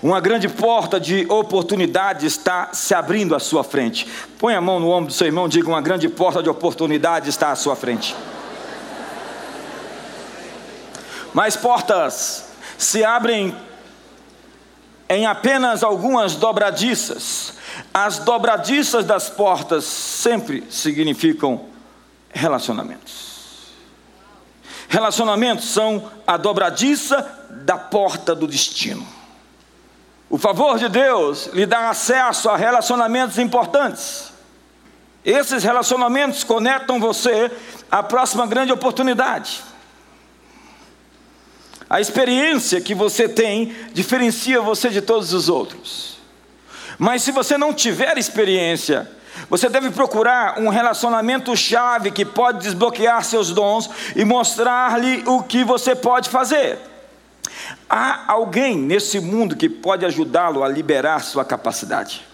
Uma 0.02 0.20
grande 0.20 0.50
porta 0.50 1.00
de 1.00 1.24
oportunidade 1.30 2.26
está 2.26 2.74
se 2.74 2.94
abrindo 2.94 3.34
à 3.34 3.38
sua 3.38 3.64
frente. 3.64 4.06
Põe 4.38 4.54
a 4.54 4.60
mão 4.60 4.78
no 4.78 4.90
ombro 4.90 5.06
do 5.06 5.14
seu 5.14 5.26
irmão 5.26 5.46
e 5.46 5.48
diga: 5.48 5.66
uma 5.66 5.80
grande 5.80 6.10
porta 6.10 6.42
de 6.42 6.50
oportunidade 6.50 7.30
está 7.30 7.52
à 7.52 7.56
sua 7.56 7.74
frente. 7.74 8.14
Mas 11.32 11.56
portas 11.56 12.48
se 12.76 13.02
abrem 13.02 13.56
em 15.08 15.26
apenas 15.26 15.82
algumas 15.82 16.36
dobradiças. 16.36 17.54
As 17.92 18.18
dobradiças 18.18 19.04
das 19.04 19.28
portas 19.28 19.84
sempre 19.84 20.64
significam 20.70 21.66
relacionamentos. 22.30 23.34
Relacionamentos 24.88 25.66
são 25.66 26.10
a 26.26 26.36
dobradiça 26.36 27.46
da 27.50 27.76
porta 27.76 28.34
do 28.34 28.46
destino. 28.46 29.06
O 30.30 30.38
favor 30.38 30.78
de 30.78 30.88
Deus 30.88 31.46
lhe 31.52 31.66
dá 31.66 31.90
acesso 31.90 32.48
a 32.48 32.56
relacionamentos 32.56 33.38
importantes. 33.38 34.32
Esses 35.24 35.62
relacionamentos 35.64 36.44
conectam 36.44 37.00
você 37.00 37.50
à 37.90 38.02
próxima 38.02 38.46
grande 38.46 38.72
oportunidade. 38.72 39.62
A 41.94 42.00
experiência 42.00 42.80
que 42.80 42.92
você 42.92 43.28
tem 43.28 43.72
diferencia 43.92 44.60
você 44.60 44.90
de 44.90 45.00
todos 45.00 45.32
os 45.32 45.48
outros. 45.48 46.16
Mas 46.98 47.22
se 47.22 47.30
você 47.30 47.56
não 47.56 47.72
tiver 47.72 48.18
experiência, 48.18 49.08
você 49.48 49.68
deve 49.68 49.92
procurar 49.92 50.58
um 50.58 50.70
relacionamento 50.70 51.56
chave 51.56 52.10
que 52.10 52.24
pode 52.24 52.64
desbloquear 52.64 53.22
seus 53.22 53.50
dons 53.52 53.88
e 54.16 54.24
mostrar-lhe 54.24 55.22
o 55.24 55.44
que 55.44 55.62
você 55.62 55.94
pode 55.94 56.30
fazer. 56.30 56.80
Há 57.88 58.24
alguém 58.26 58.76
nesse 58.76 59.20
mundo 59.20 59.54
que 59.54 59.68
pode 59.68 60.04
ajudá-lo 60.04 60.64
a 60.64 60.68
liberar 60.68 61.20
sua 61.20 61.44
capacidade. 61.44 62.26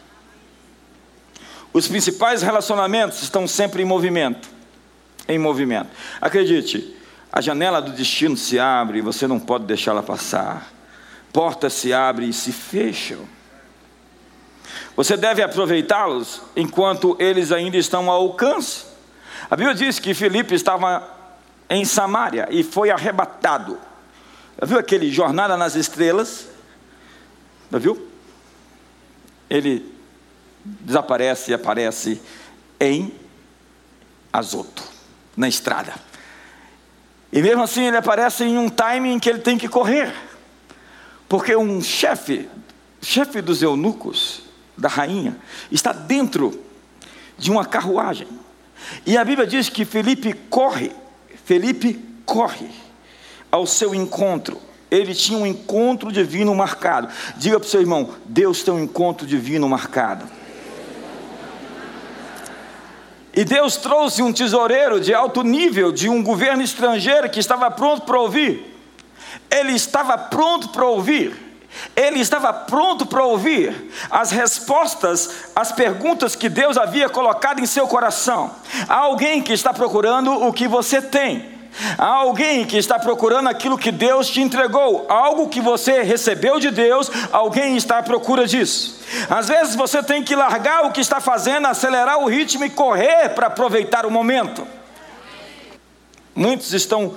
Os 1.71 1.87
principais 1.87 2.41
relacionamentos 2.41 3.23
estão 3.23 3.47
sempre 3.47 3.83
em 3.83 3.85
movimento. 3.85 4.49
Em 5.29 5.39
movimento. 5.39 5.91
Acredite, 6.19 6.97
a 7.33 7.41
janela 7.41 7.81
do 7.81 7.93
destino 7.93 8.37
se 8.37 8.59
abre 8.59 8.99
e 8.99 9.03
você 9.03 9.27
não 9.27 9.39
pode 9.39 9.65
deixá-la 9.65 10.03
passar. 10.03 10.69
Portas 11.33 11.73
se 11.75 11.93
abrem 11.93 12.31
e 12.31 12.33
se 12.33 12.53
fecham. 12.53 13.21
Você 14.97 15.17
deve 15.17 15.43
aproveitá-los 15.43 16.43
enquanto 16.57 17.17
eles 17.21 17.53
ainda 17.53 17.77
estão 17.77 18.11
ao 18.11 18.23
alcance. 18.23 18.85
A 19.49 19.57
Bíblia 19.57 19.75
diz 19.75 19.99
que 19.99 20.13
Filipe 20.13 20.55
estava 20.55 21.09
em 21.69 21.85
Samaria 21.85 22.49
e 22.51 22.65
foi 22.65 22.91
arrebatado. 22.91 23.79
Já 24.61 24.67
viu 24.67 24.79
aquele 24.79 25.11
Jornada 25.11 25.57
nas 25.57 25.77
Estrelas? 25.77 26.49
Já 27.71 27.79
viu? 27.79 28.09
Ele 29.49 29.95
desaparece 30.65 31.53
e 31.53 31.55
aparece 31.55 32.21
em 32.79 33.15
Azoto, 34.33 34.83
na 35.37 35.49
estrada. 35.49 36.10
E 37.33 37.41
mesmo 37.41 37.63
assim 37.63 37.87
ele 37.87 37.97
aparece 37.97 38.45
em 38.45 38.59
um 38.59 38.69
timing 38.69 39.19
que 39.19 39.29
ele 39.29 39.39
tem 39.39 39.57
que 39.57 39.69
correr. 39.69 40.13
Porque 41.29 41.55
um 41.55 41.81
chefe, 41.81 42.49
chefe 43.01 43.41
dos 43.41 43.63
eunucos, 43.63 44.43
da 44.77 44.89
rainha, 44.89 45.37
está 45.71 45.93
dentro 45.93 46.61
de 47.39 47.51
uma 47.51 47.65
carruagem. 47.65 48.27
E 49.07 49.17
a 49.17 49.25
Bíblia 49.25 49.47
diz 49.47 49.69
que 49.69 49.85
Felipe 49.85 50.33
corre, 50.49 50.91
Felipe 51.45 52.01
corre 52.25 52.69
ao 53.51 53.67
seu 53.67 53.95
encontro. 53.95 54.61
Ele 54.91 55.15
tinha 55.15 55.39
um 55.39 55.47
encontro 55.47 56.11
divino 56.11 56.53
marcado. 56.55 57.09
Diga 57.37 57.61
para 57.61 57.67
o 57.67 57.71
seu 57.71 57.81
irmão: 57.81 58.11
Deus 58.25 58.63
tem 58.63 58.75
um 58.75 58.83
encontro 58.83 59.25
divino 59.27 59.69
marcado. 59.69 60.25
E 63.35 63.45
Deus 63.45 63.77
trouxe 63.77 64.23
um 64.23 64.33
tesoureiro 64.33 65.01
de 65.01 65.15
alto 65.15 65.43
nível, 65.43 65.93
de 65.93 66.09
um 66.09 66.23
governo 66.23 66.63
estrangeiro 66.63 67.31
que 67.31 67.39
estava 67.39 67.71
pronto 67.71 68.03
para 68.03 68.19
ouvir. 68.19 68.77
Ele 69.51 69.73
estava 69.73 70.19
pronto 70.19 70.71
para 70.71 70.85
ouvir. 70.85 71.51
Ele 71.95 72.19
estava 72.19 72.53
pronto 72.53 73.07
para 73.07 73.25
ouvir 73.25 73.93
as 74.11 74.33
respostas 74.33 75.51
às 75.55 75.71
perguntas 75.71 76.35
que 76.35 76.49
Deus 76.49 76.77
havia 76.77 77.09
colocado 77.09 77.61
em 77.61 77.67
seu 77.67 77.87
coração. 77.87 78.51
Há 78.89 78.97
alguém 78.97 79.41
que 79.41 79.53
está 79.53 79.73
procurando 79.73 80.33
o 80.33 80.53
que 80.53 80.67
você 80.67 81.01
tem. 81.01 81.60
Há 81.97 82.07
alguém 82.07 82.65
que 82.65 82.77
está 82.77 82.99
procurando 82.99 83.49
aquilo 83.49 83.79
que 83.79 83.93
Deus 83.93 84.29
te 84.29 84.41
entregou, 84.41 85.07
algo 85.09 85.49
que 85.49 85.61
você 85.61 86.03
recebeu 86.03 86.59
de 86.59 86.71
Deus, 86.71 87.11
alguém 87.33 87.77
está 87.77 87.99
à 87.99 88.03
procura 88.03 88.47
disso. 88.47 89.01
Às 89.29 89.49
vezes 89.49 89.75
você 89.75 90.03
tem 90.03 90.23
que 90.23 90.35
largar 90.35 90.85
o 90.85 90.93
que 90.93 91.01
está 91.01 91.21
fazendo, 91.21 91.67
acelerar 91.67 92.19
o 92.19 92.29
ritmo 92.29 92.65
e 92.65 92.71
correr 92.71 93.31
para 93.31 93.47
aproveitar 93.47 94.05
o 94.05 94.11
momento. 94.11 94.67
Muitos 96.35 96.73
estão 96.73 97.15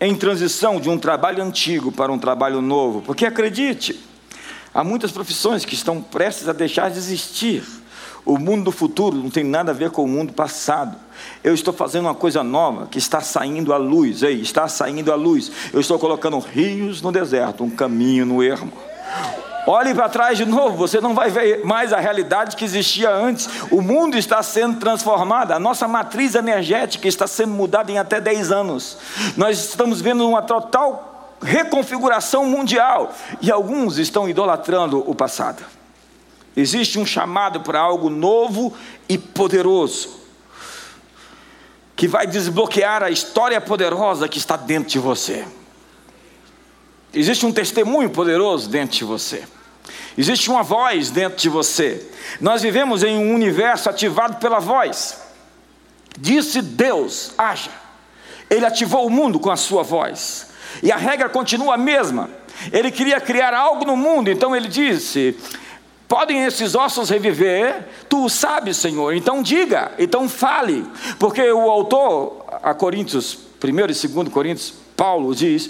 em 0.00 0.14
transição 0.14 0.80
de 0.80 0.88
um 0.88 0.98
trabalho 0.98 1.42
antigo 1.42 1.90
para 1.90 2.12
um 2.12 2.18
trabalho 2.18 2.60
novo, 2.60 3.02
porque 3.02 3.26
acredite, 3.26 3.98
há 4.72 4.84
muitas 4.84 5.10
profissões 5.10 5.64
que 5.64 5.74
estão 5.74 6.00
prestes 6.00 6.48
a 6.48 6.52
deixar 6.52 6.90
de 6.90 6.98
existir. 6.98 7.64
O 8.28 8.36
mundo 8.36 8.64
do 8.64 8.70
futuro 8.70 9.16
não 9.16 9.30
tem 9.30 9.42
nada 9.42 9.70
a 9.70 9.74
ver 9.74 9.88
com 9.88 10.04
o 10.04 10.06
mundo 10.06 10.34
passado. 10.34 10.94
Eu 11.42 11.54
estou 11.54 11.72
fazendo 11.72 12.04
uma 12.04 12.14
coisa 12.14 12.42
nova 12.42 12.86
que 12.86 12.98
está 12.98 13.22
saindo 13.22 13.72
à 13.72 13.78
luz. 13.78 14.22
Ei, 14.22 14.42
está 14.42 14.68
saindo 14.68 15.10
à 15.10 15.14
luz. 15.14 15.50
Eu 15.72 15.80
estou 15.80 15.98
colocando 15.98 16.38
rios 16.38 17.00
no 17.00 17.10
deserto, 17.10 17.64
um 17.64 17.70
caminho 17.70 18.26
no 18.26 18.42
ermo. 18.42 18.70
Olhe 19.66 19.94
para 19.94 20.10
trás 20.10 20.36
de 20.36 20.44
novo, 20.44 20.76
você 20.76 21.00
não 21.00 21.14
vai 21.14 21.30
ver 21.30 21.64
mais 21.64 21.90
a 21.90 21.98
realidade 21.98 22.54
que 22.54 22.66
existia 22.66 23.10
antes. 23.10 23.48
O 23.70 23.80
mundo 23.80 24.18
está 24.18 24.42
sendo 24.42 24.78
transformado, 24.78 25.52
a 25.52 25.58
nossa 25.58 25.88
matriz 25.88 26.34
energética 26.34 27.08
está 27.08 27.26
sendo 27.26 27.54
mudada 27.54 27.90
em 27.90 27.96
até 27.96 28.20
10 28.20 28.52
anos. 28.52 28.98
Nós 29.38 29.58
estamos 29.58 30.02
vendo 30.02 30.28
uma 30.28 30.42
total 30.42 31.32
reconfiguração 31.40 32.44
mundial 32.44 33.10
e 33.40 33.50
alguns 33.50 33.96
estão 33.96 34.28
idolatrando 34.28 35.02
o 35.10 35.14
passado. 35.14 35.77
Existe 36.58 36.98
um 36.98 37.06
chamado 37.06 37.60
para 37.60 37.78
algo 37.78 38.10
novo 38.10 38.76
e 39.08 39.16
poderoso, 39.16 40.18
que 41.94 42.08
vai 42.08 42.26
desbloquear 42.26 43.00
a 43.00 43.10
história 43.10 43.60
poderosa 43.60 44.26
que 44.26 44.38
está 44.38 44.56
dentro 44.56 44.90
de 44.90 44.98
você. 44.98 45.46
Existe 47.14 47.46
um 47.46 47.52
testemunho 47.52 48.10
poderoso 48.10 48.68
dentro 48.68 48.98
de 48.98 49.04
você. 49.04 49.44
Existe 50.16 50.50
uma 50.50 50.64
voz 50.64 51.10
dentro 51.10 51.38
de 51.38 51.48
você. 51.48 52.04
Nós 52.40 52.60
vivemos 52.60 53.04
em 53.04 53.16
um 53.16 53.32
universo 53.36 53.88
ativado 53.88 54.38
pela 54.38 54.58
voz. 54.58 55.16
Disse 56.18 56.60
Deus: 56.60 57.34
haja. 57.38 57.70
Ele 58.50 58.66
ativou 58.66 59.06
o 59.06 59.10
mundo 59.10 59.38
com 59.38 59.52
a 59.52 59.56
sua 59.56 59.84
voz. 59.84 60.48
E 60.82 60.90
a 60.90 60.96
regra 60.96 61.28
continua 61.28 61.74
a 61.74 61.78
mesma. 61.78 62.28
Ele 62.72 62.90
queria 62.90 63.20
criar 63.20 63.54
algo 63.54 63.84
no 63.84 63.96
mundo, 63.96 64.28
então 64.28 64.56
ele 64.56 64.66
disse: 64.66 65.38
Podem 66.08 66.44
esses 66.44 66.74
ossos 66.74 67.10
reviver? 67.10 67.86
Tu 68.08 68.24
o 68.24 68.30
sabes, 68.30 68.78
Senhor. 68.78 69.14
Então 69.14 69.42
diga, 69.42 69.92
então 69.98 70.26
fale. 70.26 70.86
Porque 71.18 71.42
o 71.52 71.70
autor, 71.70 72.46
a 72.62 72.72
Coríntios, 72.72 73.38
1 73.62 73.68
e 73.68 74.08
2 74.08 74.32
Coríntios, 74.32 74.72
Paulo 74.96 75.34
diz: 75.34 75.68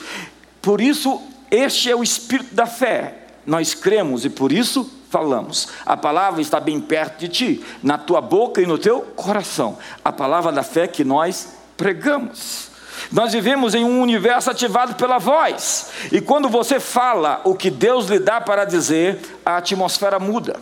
Por 0.62 0.80
isso, 0.80 1.20
este 1.50 1.90
é 1.90 1.96
o 1.96 2.04
espírito 2.04 2.54
da 2.54 2.66
fé. 2.66 3.26
Nós 3.44 3.74
cremos 3.74 4.24
e 4.24 4.30
por 4.30 4.52
isso 4.52 4.88
falamos. 5.10 5.68
A 5.84 5.96
palavra 5.96 6.40
está 6.40 6.60
bem 6.60 6.80
perto 6.80 7.18
de 7.18 7.28
ti, 7.28 7.64
na 7.82 7.98
tua 7.98 8.20
boca 8.20 8.60
e 8.60 8.66
no 8.66 8.78
teu 8.78 9.00
coração. 9.00 9.76
A 10.04 10.12
palavra 10.12 10.52
da 10.52 10.62
fé 10.62 10.86
que 10.86 11.02
nós 11.02 11.48
pregamos. 11.76 12.67
Nós 13.10 13.32
vivemos 13.32 13.74
em 13.74 13.84
um 13.84 14.00
universo 14.00 14.50
ativado 14.50 14.94
pela 14.94 15.18
voz, 15.18 15.90
e 16.12 16.20
quando 16.20 16.48
você 16.48 16.80
fala 16.80 17.40
o 17.44 17.54
que 17.54 17.70
Deus 17.70 18.06
lhe 18.06 18.18
dá 18.18 18.40
para 18.40 18.64
dizer, 18.64 19.18
a 19.44 19.56
atmosfera 19.56 20.18
muda. 20.18 20.58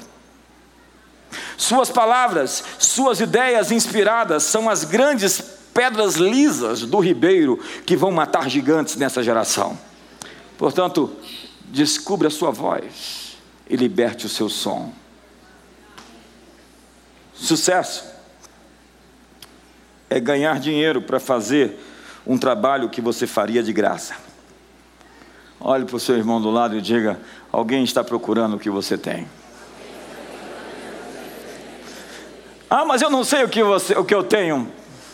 Suas 1.56 1.90
palavras, 1.90 2.62
suas 2.78 3.20
ideias 3.20 3.70
inspiradas 3.70 4.42
são 4.44 4.68
as 4.68 4.84
grandes 4.84 5.40
pedras 5.72 6.14
lisas 6.14 6.82
do 6.82 6.98
ribeiro 7.00 7.58
que 7.84 7.96
vão 7.96 8.10
matar 8.10 8.48
gigantes 8.48 8.96
nessa 8.96 9.22
geração. 9.22 9.78
Portanto, 10.56 11.14
descubra 11.66 12.28
a 12.28 12.30
sua 12.30 12.50
voz 12.50 13.36
e 13.68 13.76
liberte 13.76 14.26
o 14.26 14.28
seu 14.28 14.48
som. 14.48 14.92
Sucesso 17.34 18.04
é 20.08 20.18
ganhar 20.18 20.58
dinheiro 20.58 21.02
para 21.02 21.20
fazer 21.20 21.78
um 22.26 22.36
trabalho 22.36 22.88
que 22.88 23.00
você 23.00 23.26
faria 23.26 23.62
de 23.62 23.72
graça. 23.72 24.14
Olhe 25.60 25.84
para 25.84 25.96
o 25.96 26.00
seu 26.00 26.16
irmão 26.16 26.40
do 26.40 26.50
lado 26.50 26.76
e 26.76 26.80
diga: 26.80 27.18
alguém 27.52 27.84
está 27.84 28.02
procurando 28.02 28.56
o 28.56 28.58
que 28.58 28.68
você 28.68 28.98
tem. 28.98 29.26
Ah, 32.68 32.84
mas 32.84 33.00
eu 33.00 33.08
não 33.08 33.22
sei 33.22 33.44
o 33.44 33.48
que, 33.48 33.62
você, 33.62 33.94
o 33.94 34.04
que 34.04 34.14
eu 34.14 34.24
tenho. 34.24 34.70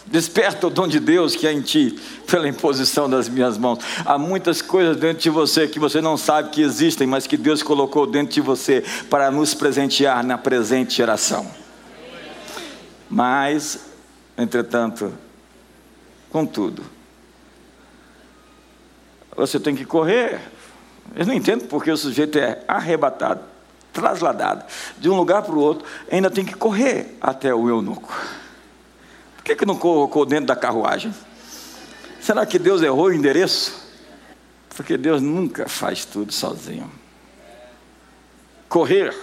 Desperta 0.06 0.66
o 0.66 0.70
dom 0.70 0.88
de 0.88 0.98
Deus 0.98 1.36
que 1.36 1.46
é 1.46 1.52
em 1.52 1.60
ti, 1.60 1.98
pela 2.26 2.48
imposição 2.48 3.08
das 3.08 3.28
minhas 3.28 3.56
mãos. 3.56 3.78
Há 4.04 4.18
muitas 4.18 4.60
coisas 4.60 4.96
dentro 4.96 5.22
de 5.22 5.30
você 5.30 5.68
que 5.68 5.78
você 5.78 6.00
não 6.00 6.16
sabe 6.16 6.50
que 6.50 6.60
existem, 6.60 7.06
mas 7.06 7.26
que 7.26 7.36
Deus 7.36 7.62
colocou 7.62 8.06
dentro 8.06 8.34
de 8.34 8.40
você 8.40 8.82
para 9.08 9.30
nos 9.30 9.54
presentear 9.54 10.24
na 10.24 10.36
presente 10.36 10.96
geração. 10.96 11.46
Mas, 13.08 13.86
entretanto, 14.36 15.12
contudo, 16.30 16.82
você 19.34 19.58
tem 19.58 19.74
que 19.74 19.84
correr. 19.84 20.40
Eu 21.14 21.26
não 21.26 21.34
entendo 21.34 21.66
porque 21.66 21.90
o 21.90 21.96
sujeito 21.96 22.38
é 22.38 22.62
arrebatado, 22.68 23.42
trasladado 23.92 24.64
de 24.98 25.08
um 25.08 25.16
lugar 25.16 25.42
para 25.42 25.54
o 25.54 25.58
outro, 25.58 25.86
ainda 26.10 26.30
tem 26.30 26.44
que 26.44 26.54
correr 26.54 27.16
até 27.20 27.54
o 27.54 27.68
eunuco. 27.68 28.14
Por 29.36 29.44
que, 29.44 29.56
que 29.56 29.66
não 29.66 29.76
colocou 29.76 30.24
dentro 30.24 30.46
da 30.46 30.56
carruagem? 30.56 31.12
Será 32.20 32.46
que 32.46 32.58
Deus 32.58 32.82
errou 32.82 33.06
o 33.06 33.12
endereço? 33.12 33.82
Porque 34.76 34.96
Deus 34.96 35.20
nunca 35.20 35.68
faz 35.68 36.04
tudo 36.04 36.32
sozinho. 36.32 36.90
Correr 38.68 39.14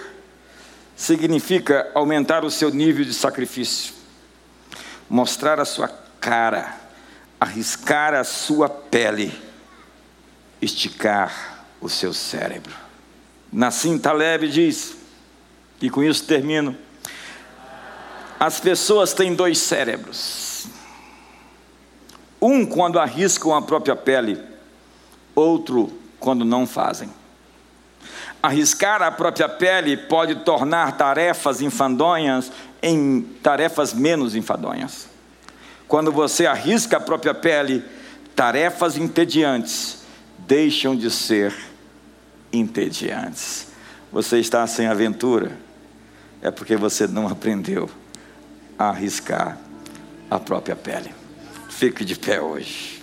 significa 0.94 1.90
aumentar 1.94 2.44
o 2.44 2.50
seu 2.50 2.70
nível 2.70 3.04
de 3.04 3.14
sacrifício, 3.14 3.94
mostrar 5.08 5.58
a 5.58 5.64
sua 5.64 5.88
cara, 6.20 6.76
arriscar 7.40 8.12
a 8.12 8.22
sua 8.22 8.68
pele 8.68 9.49
esticar 10.60 11.64
o 11.80 11.88
seu 11.88 12.12
cérebro. 12.12 12.74
Nassim 13.52 13.98
Taleb 13.98 14.48
diz, 14.48 14.96
e 15.80 15.88
com 15.90 16.02
isso 16.02 16.24
termino: 16.24 16.76
as 18.38 18.60
pessoas 18.60 19.12
têm 19.12 19.34
dois 19.34 19.58
cérebros. 19.58 20.66
Um 22.40 22.64
quando 22.64 22.98
arriscam 22.98 23.54
a 23.54 23.60
própria 23.60 23.96
pele, 23.96 24.42
outro 25.34 25.92
quando 26.18 26.44
não 26.44 26.66
fazem. 26.66 27.10
Arriscar 28.42 29.02
a 29.02 29.10
própria 29.10 29.48
pele 29.48 29.96
pode 29.96 30.36
tornar 30.36 30.96
tarefas 30.96 31.60
enfadonhas 31.60 32.50
em 32.82 33.20
tarefas 33.42 33.92
menos 33.92 34.34
enfadonhas. 34.34 35.06
Quando 35.86 36.10
você 36.10 36.46
arrisca 36.46 36.96
a 36.96 37.00
própria 37.00 37.34
pele, 37.34 37.84
tarefas 38.34 38.96
entediantes 38.96 39.99
deixam 40.50 40.96
de 40.96 41.08
ser 41.12 41.54
entediantes. 42.52 43.68
Você 44.10 44.40
está 44.40 44.66
sem 44.66 44.88
aventura, 44.88 45.56
é 46.42 46.50
porque 46.50 46.74
você 46.74 47.06
não 47.06 47.28
aprendeu 47.28 47.88
a 48.76 48.88
arriscar 48.88 49.56
a 50.28 50.40
própria 50.40 50.74
pele. 50.74 51.14
Fique 51.68 52.04
de 52.04 52.16
pé 52.16 52.40
hoje. 52.40 52.99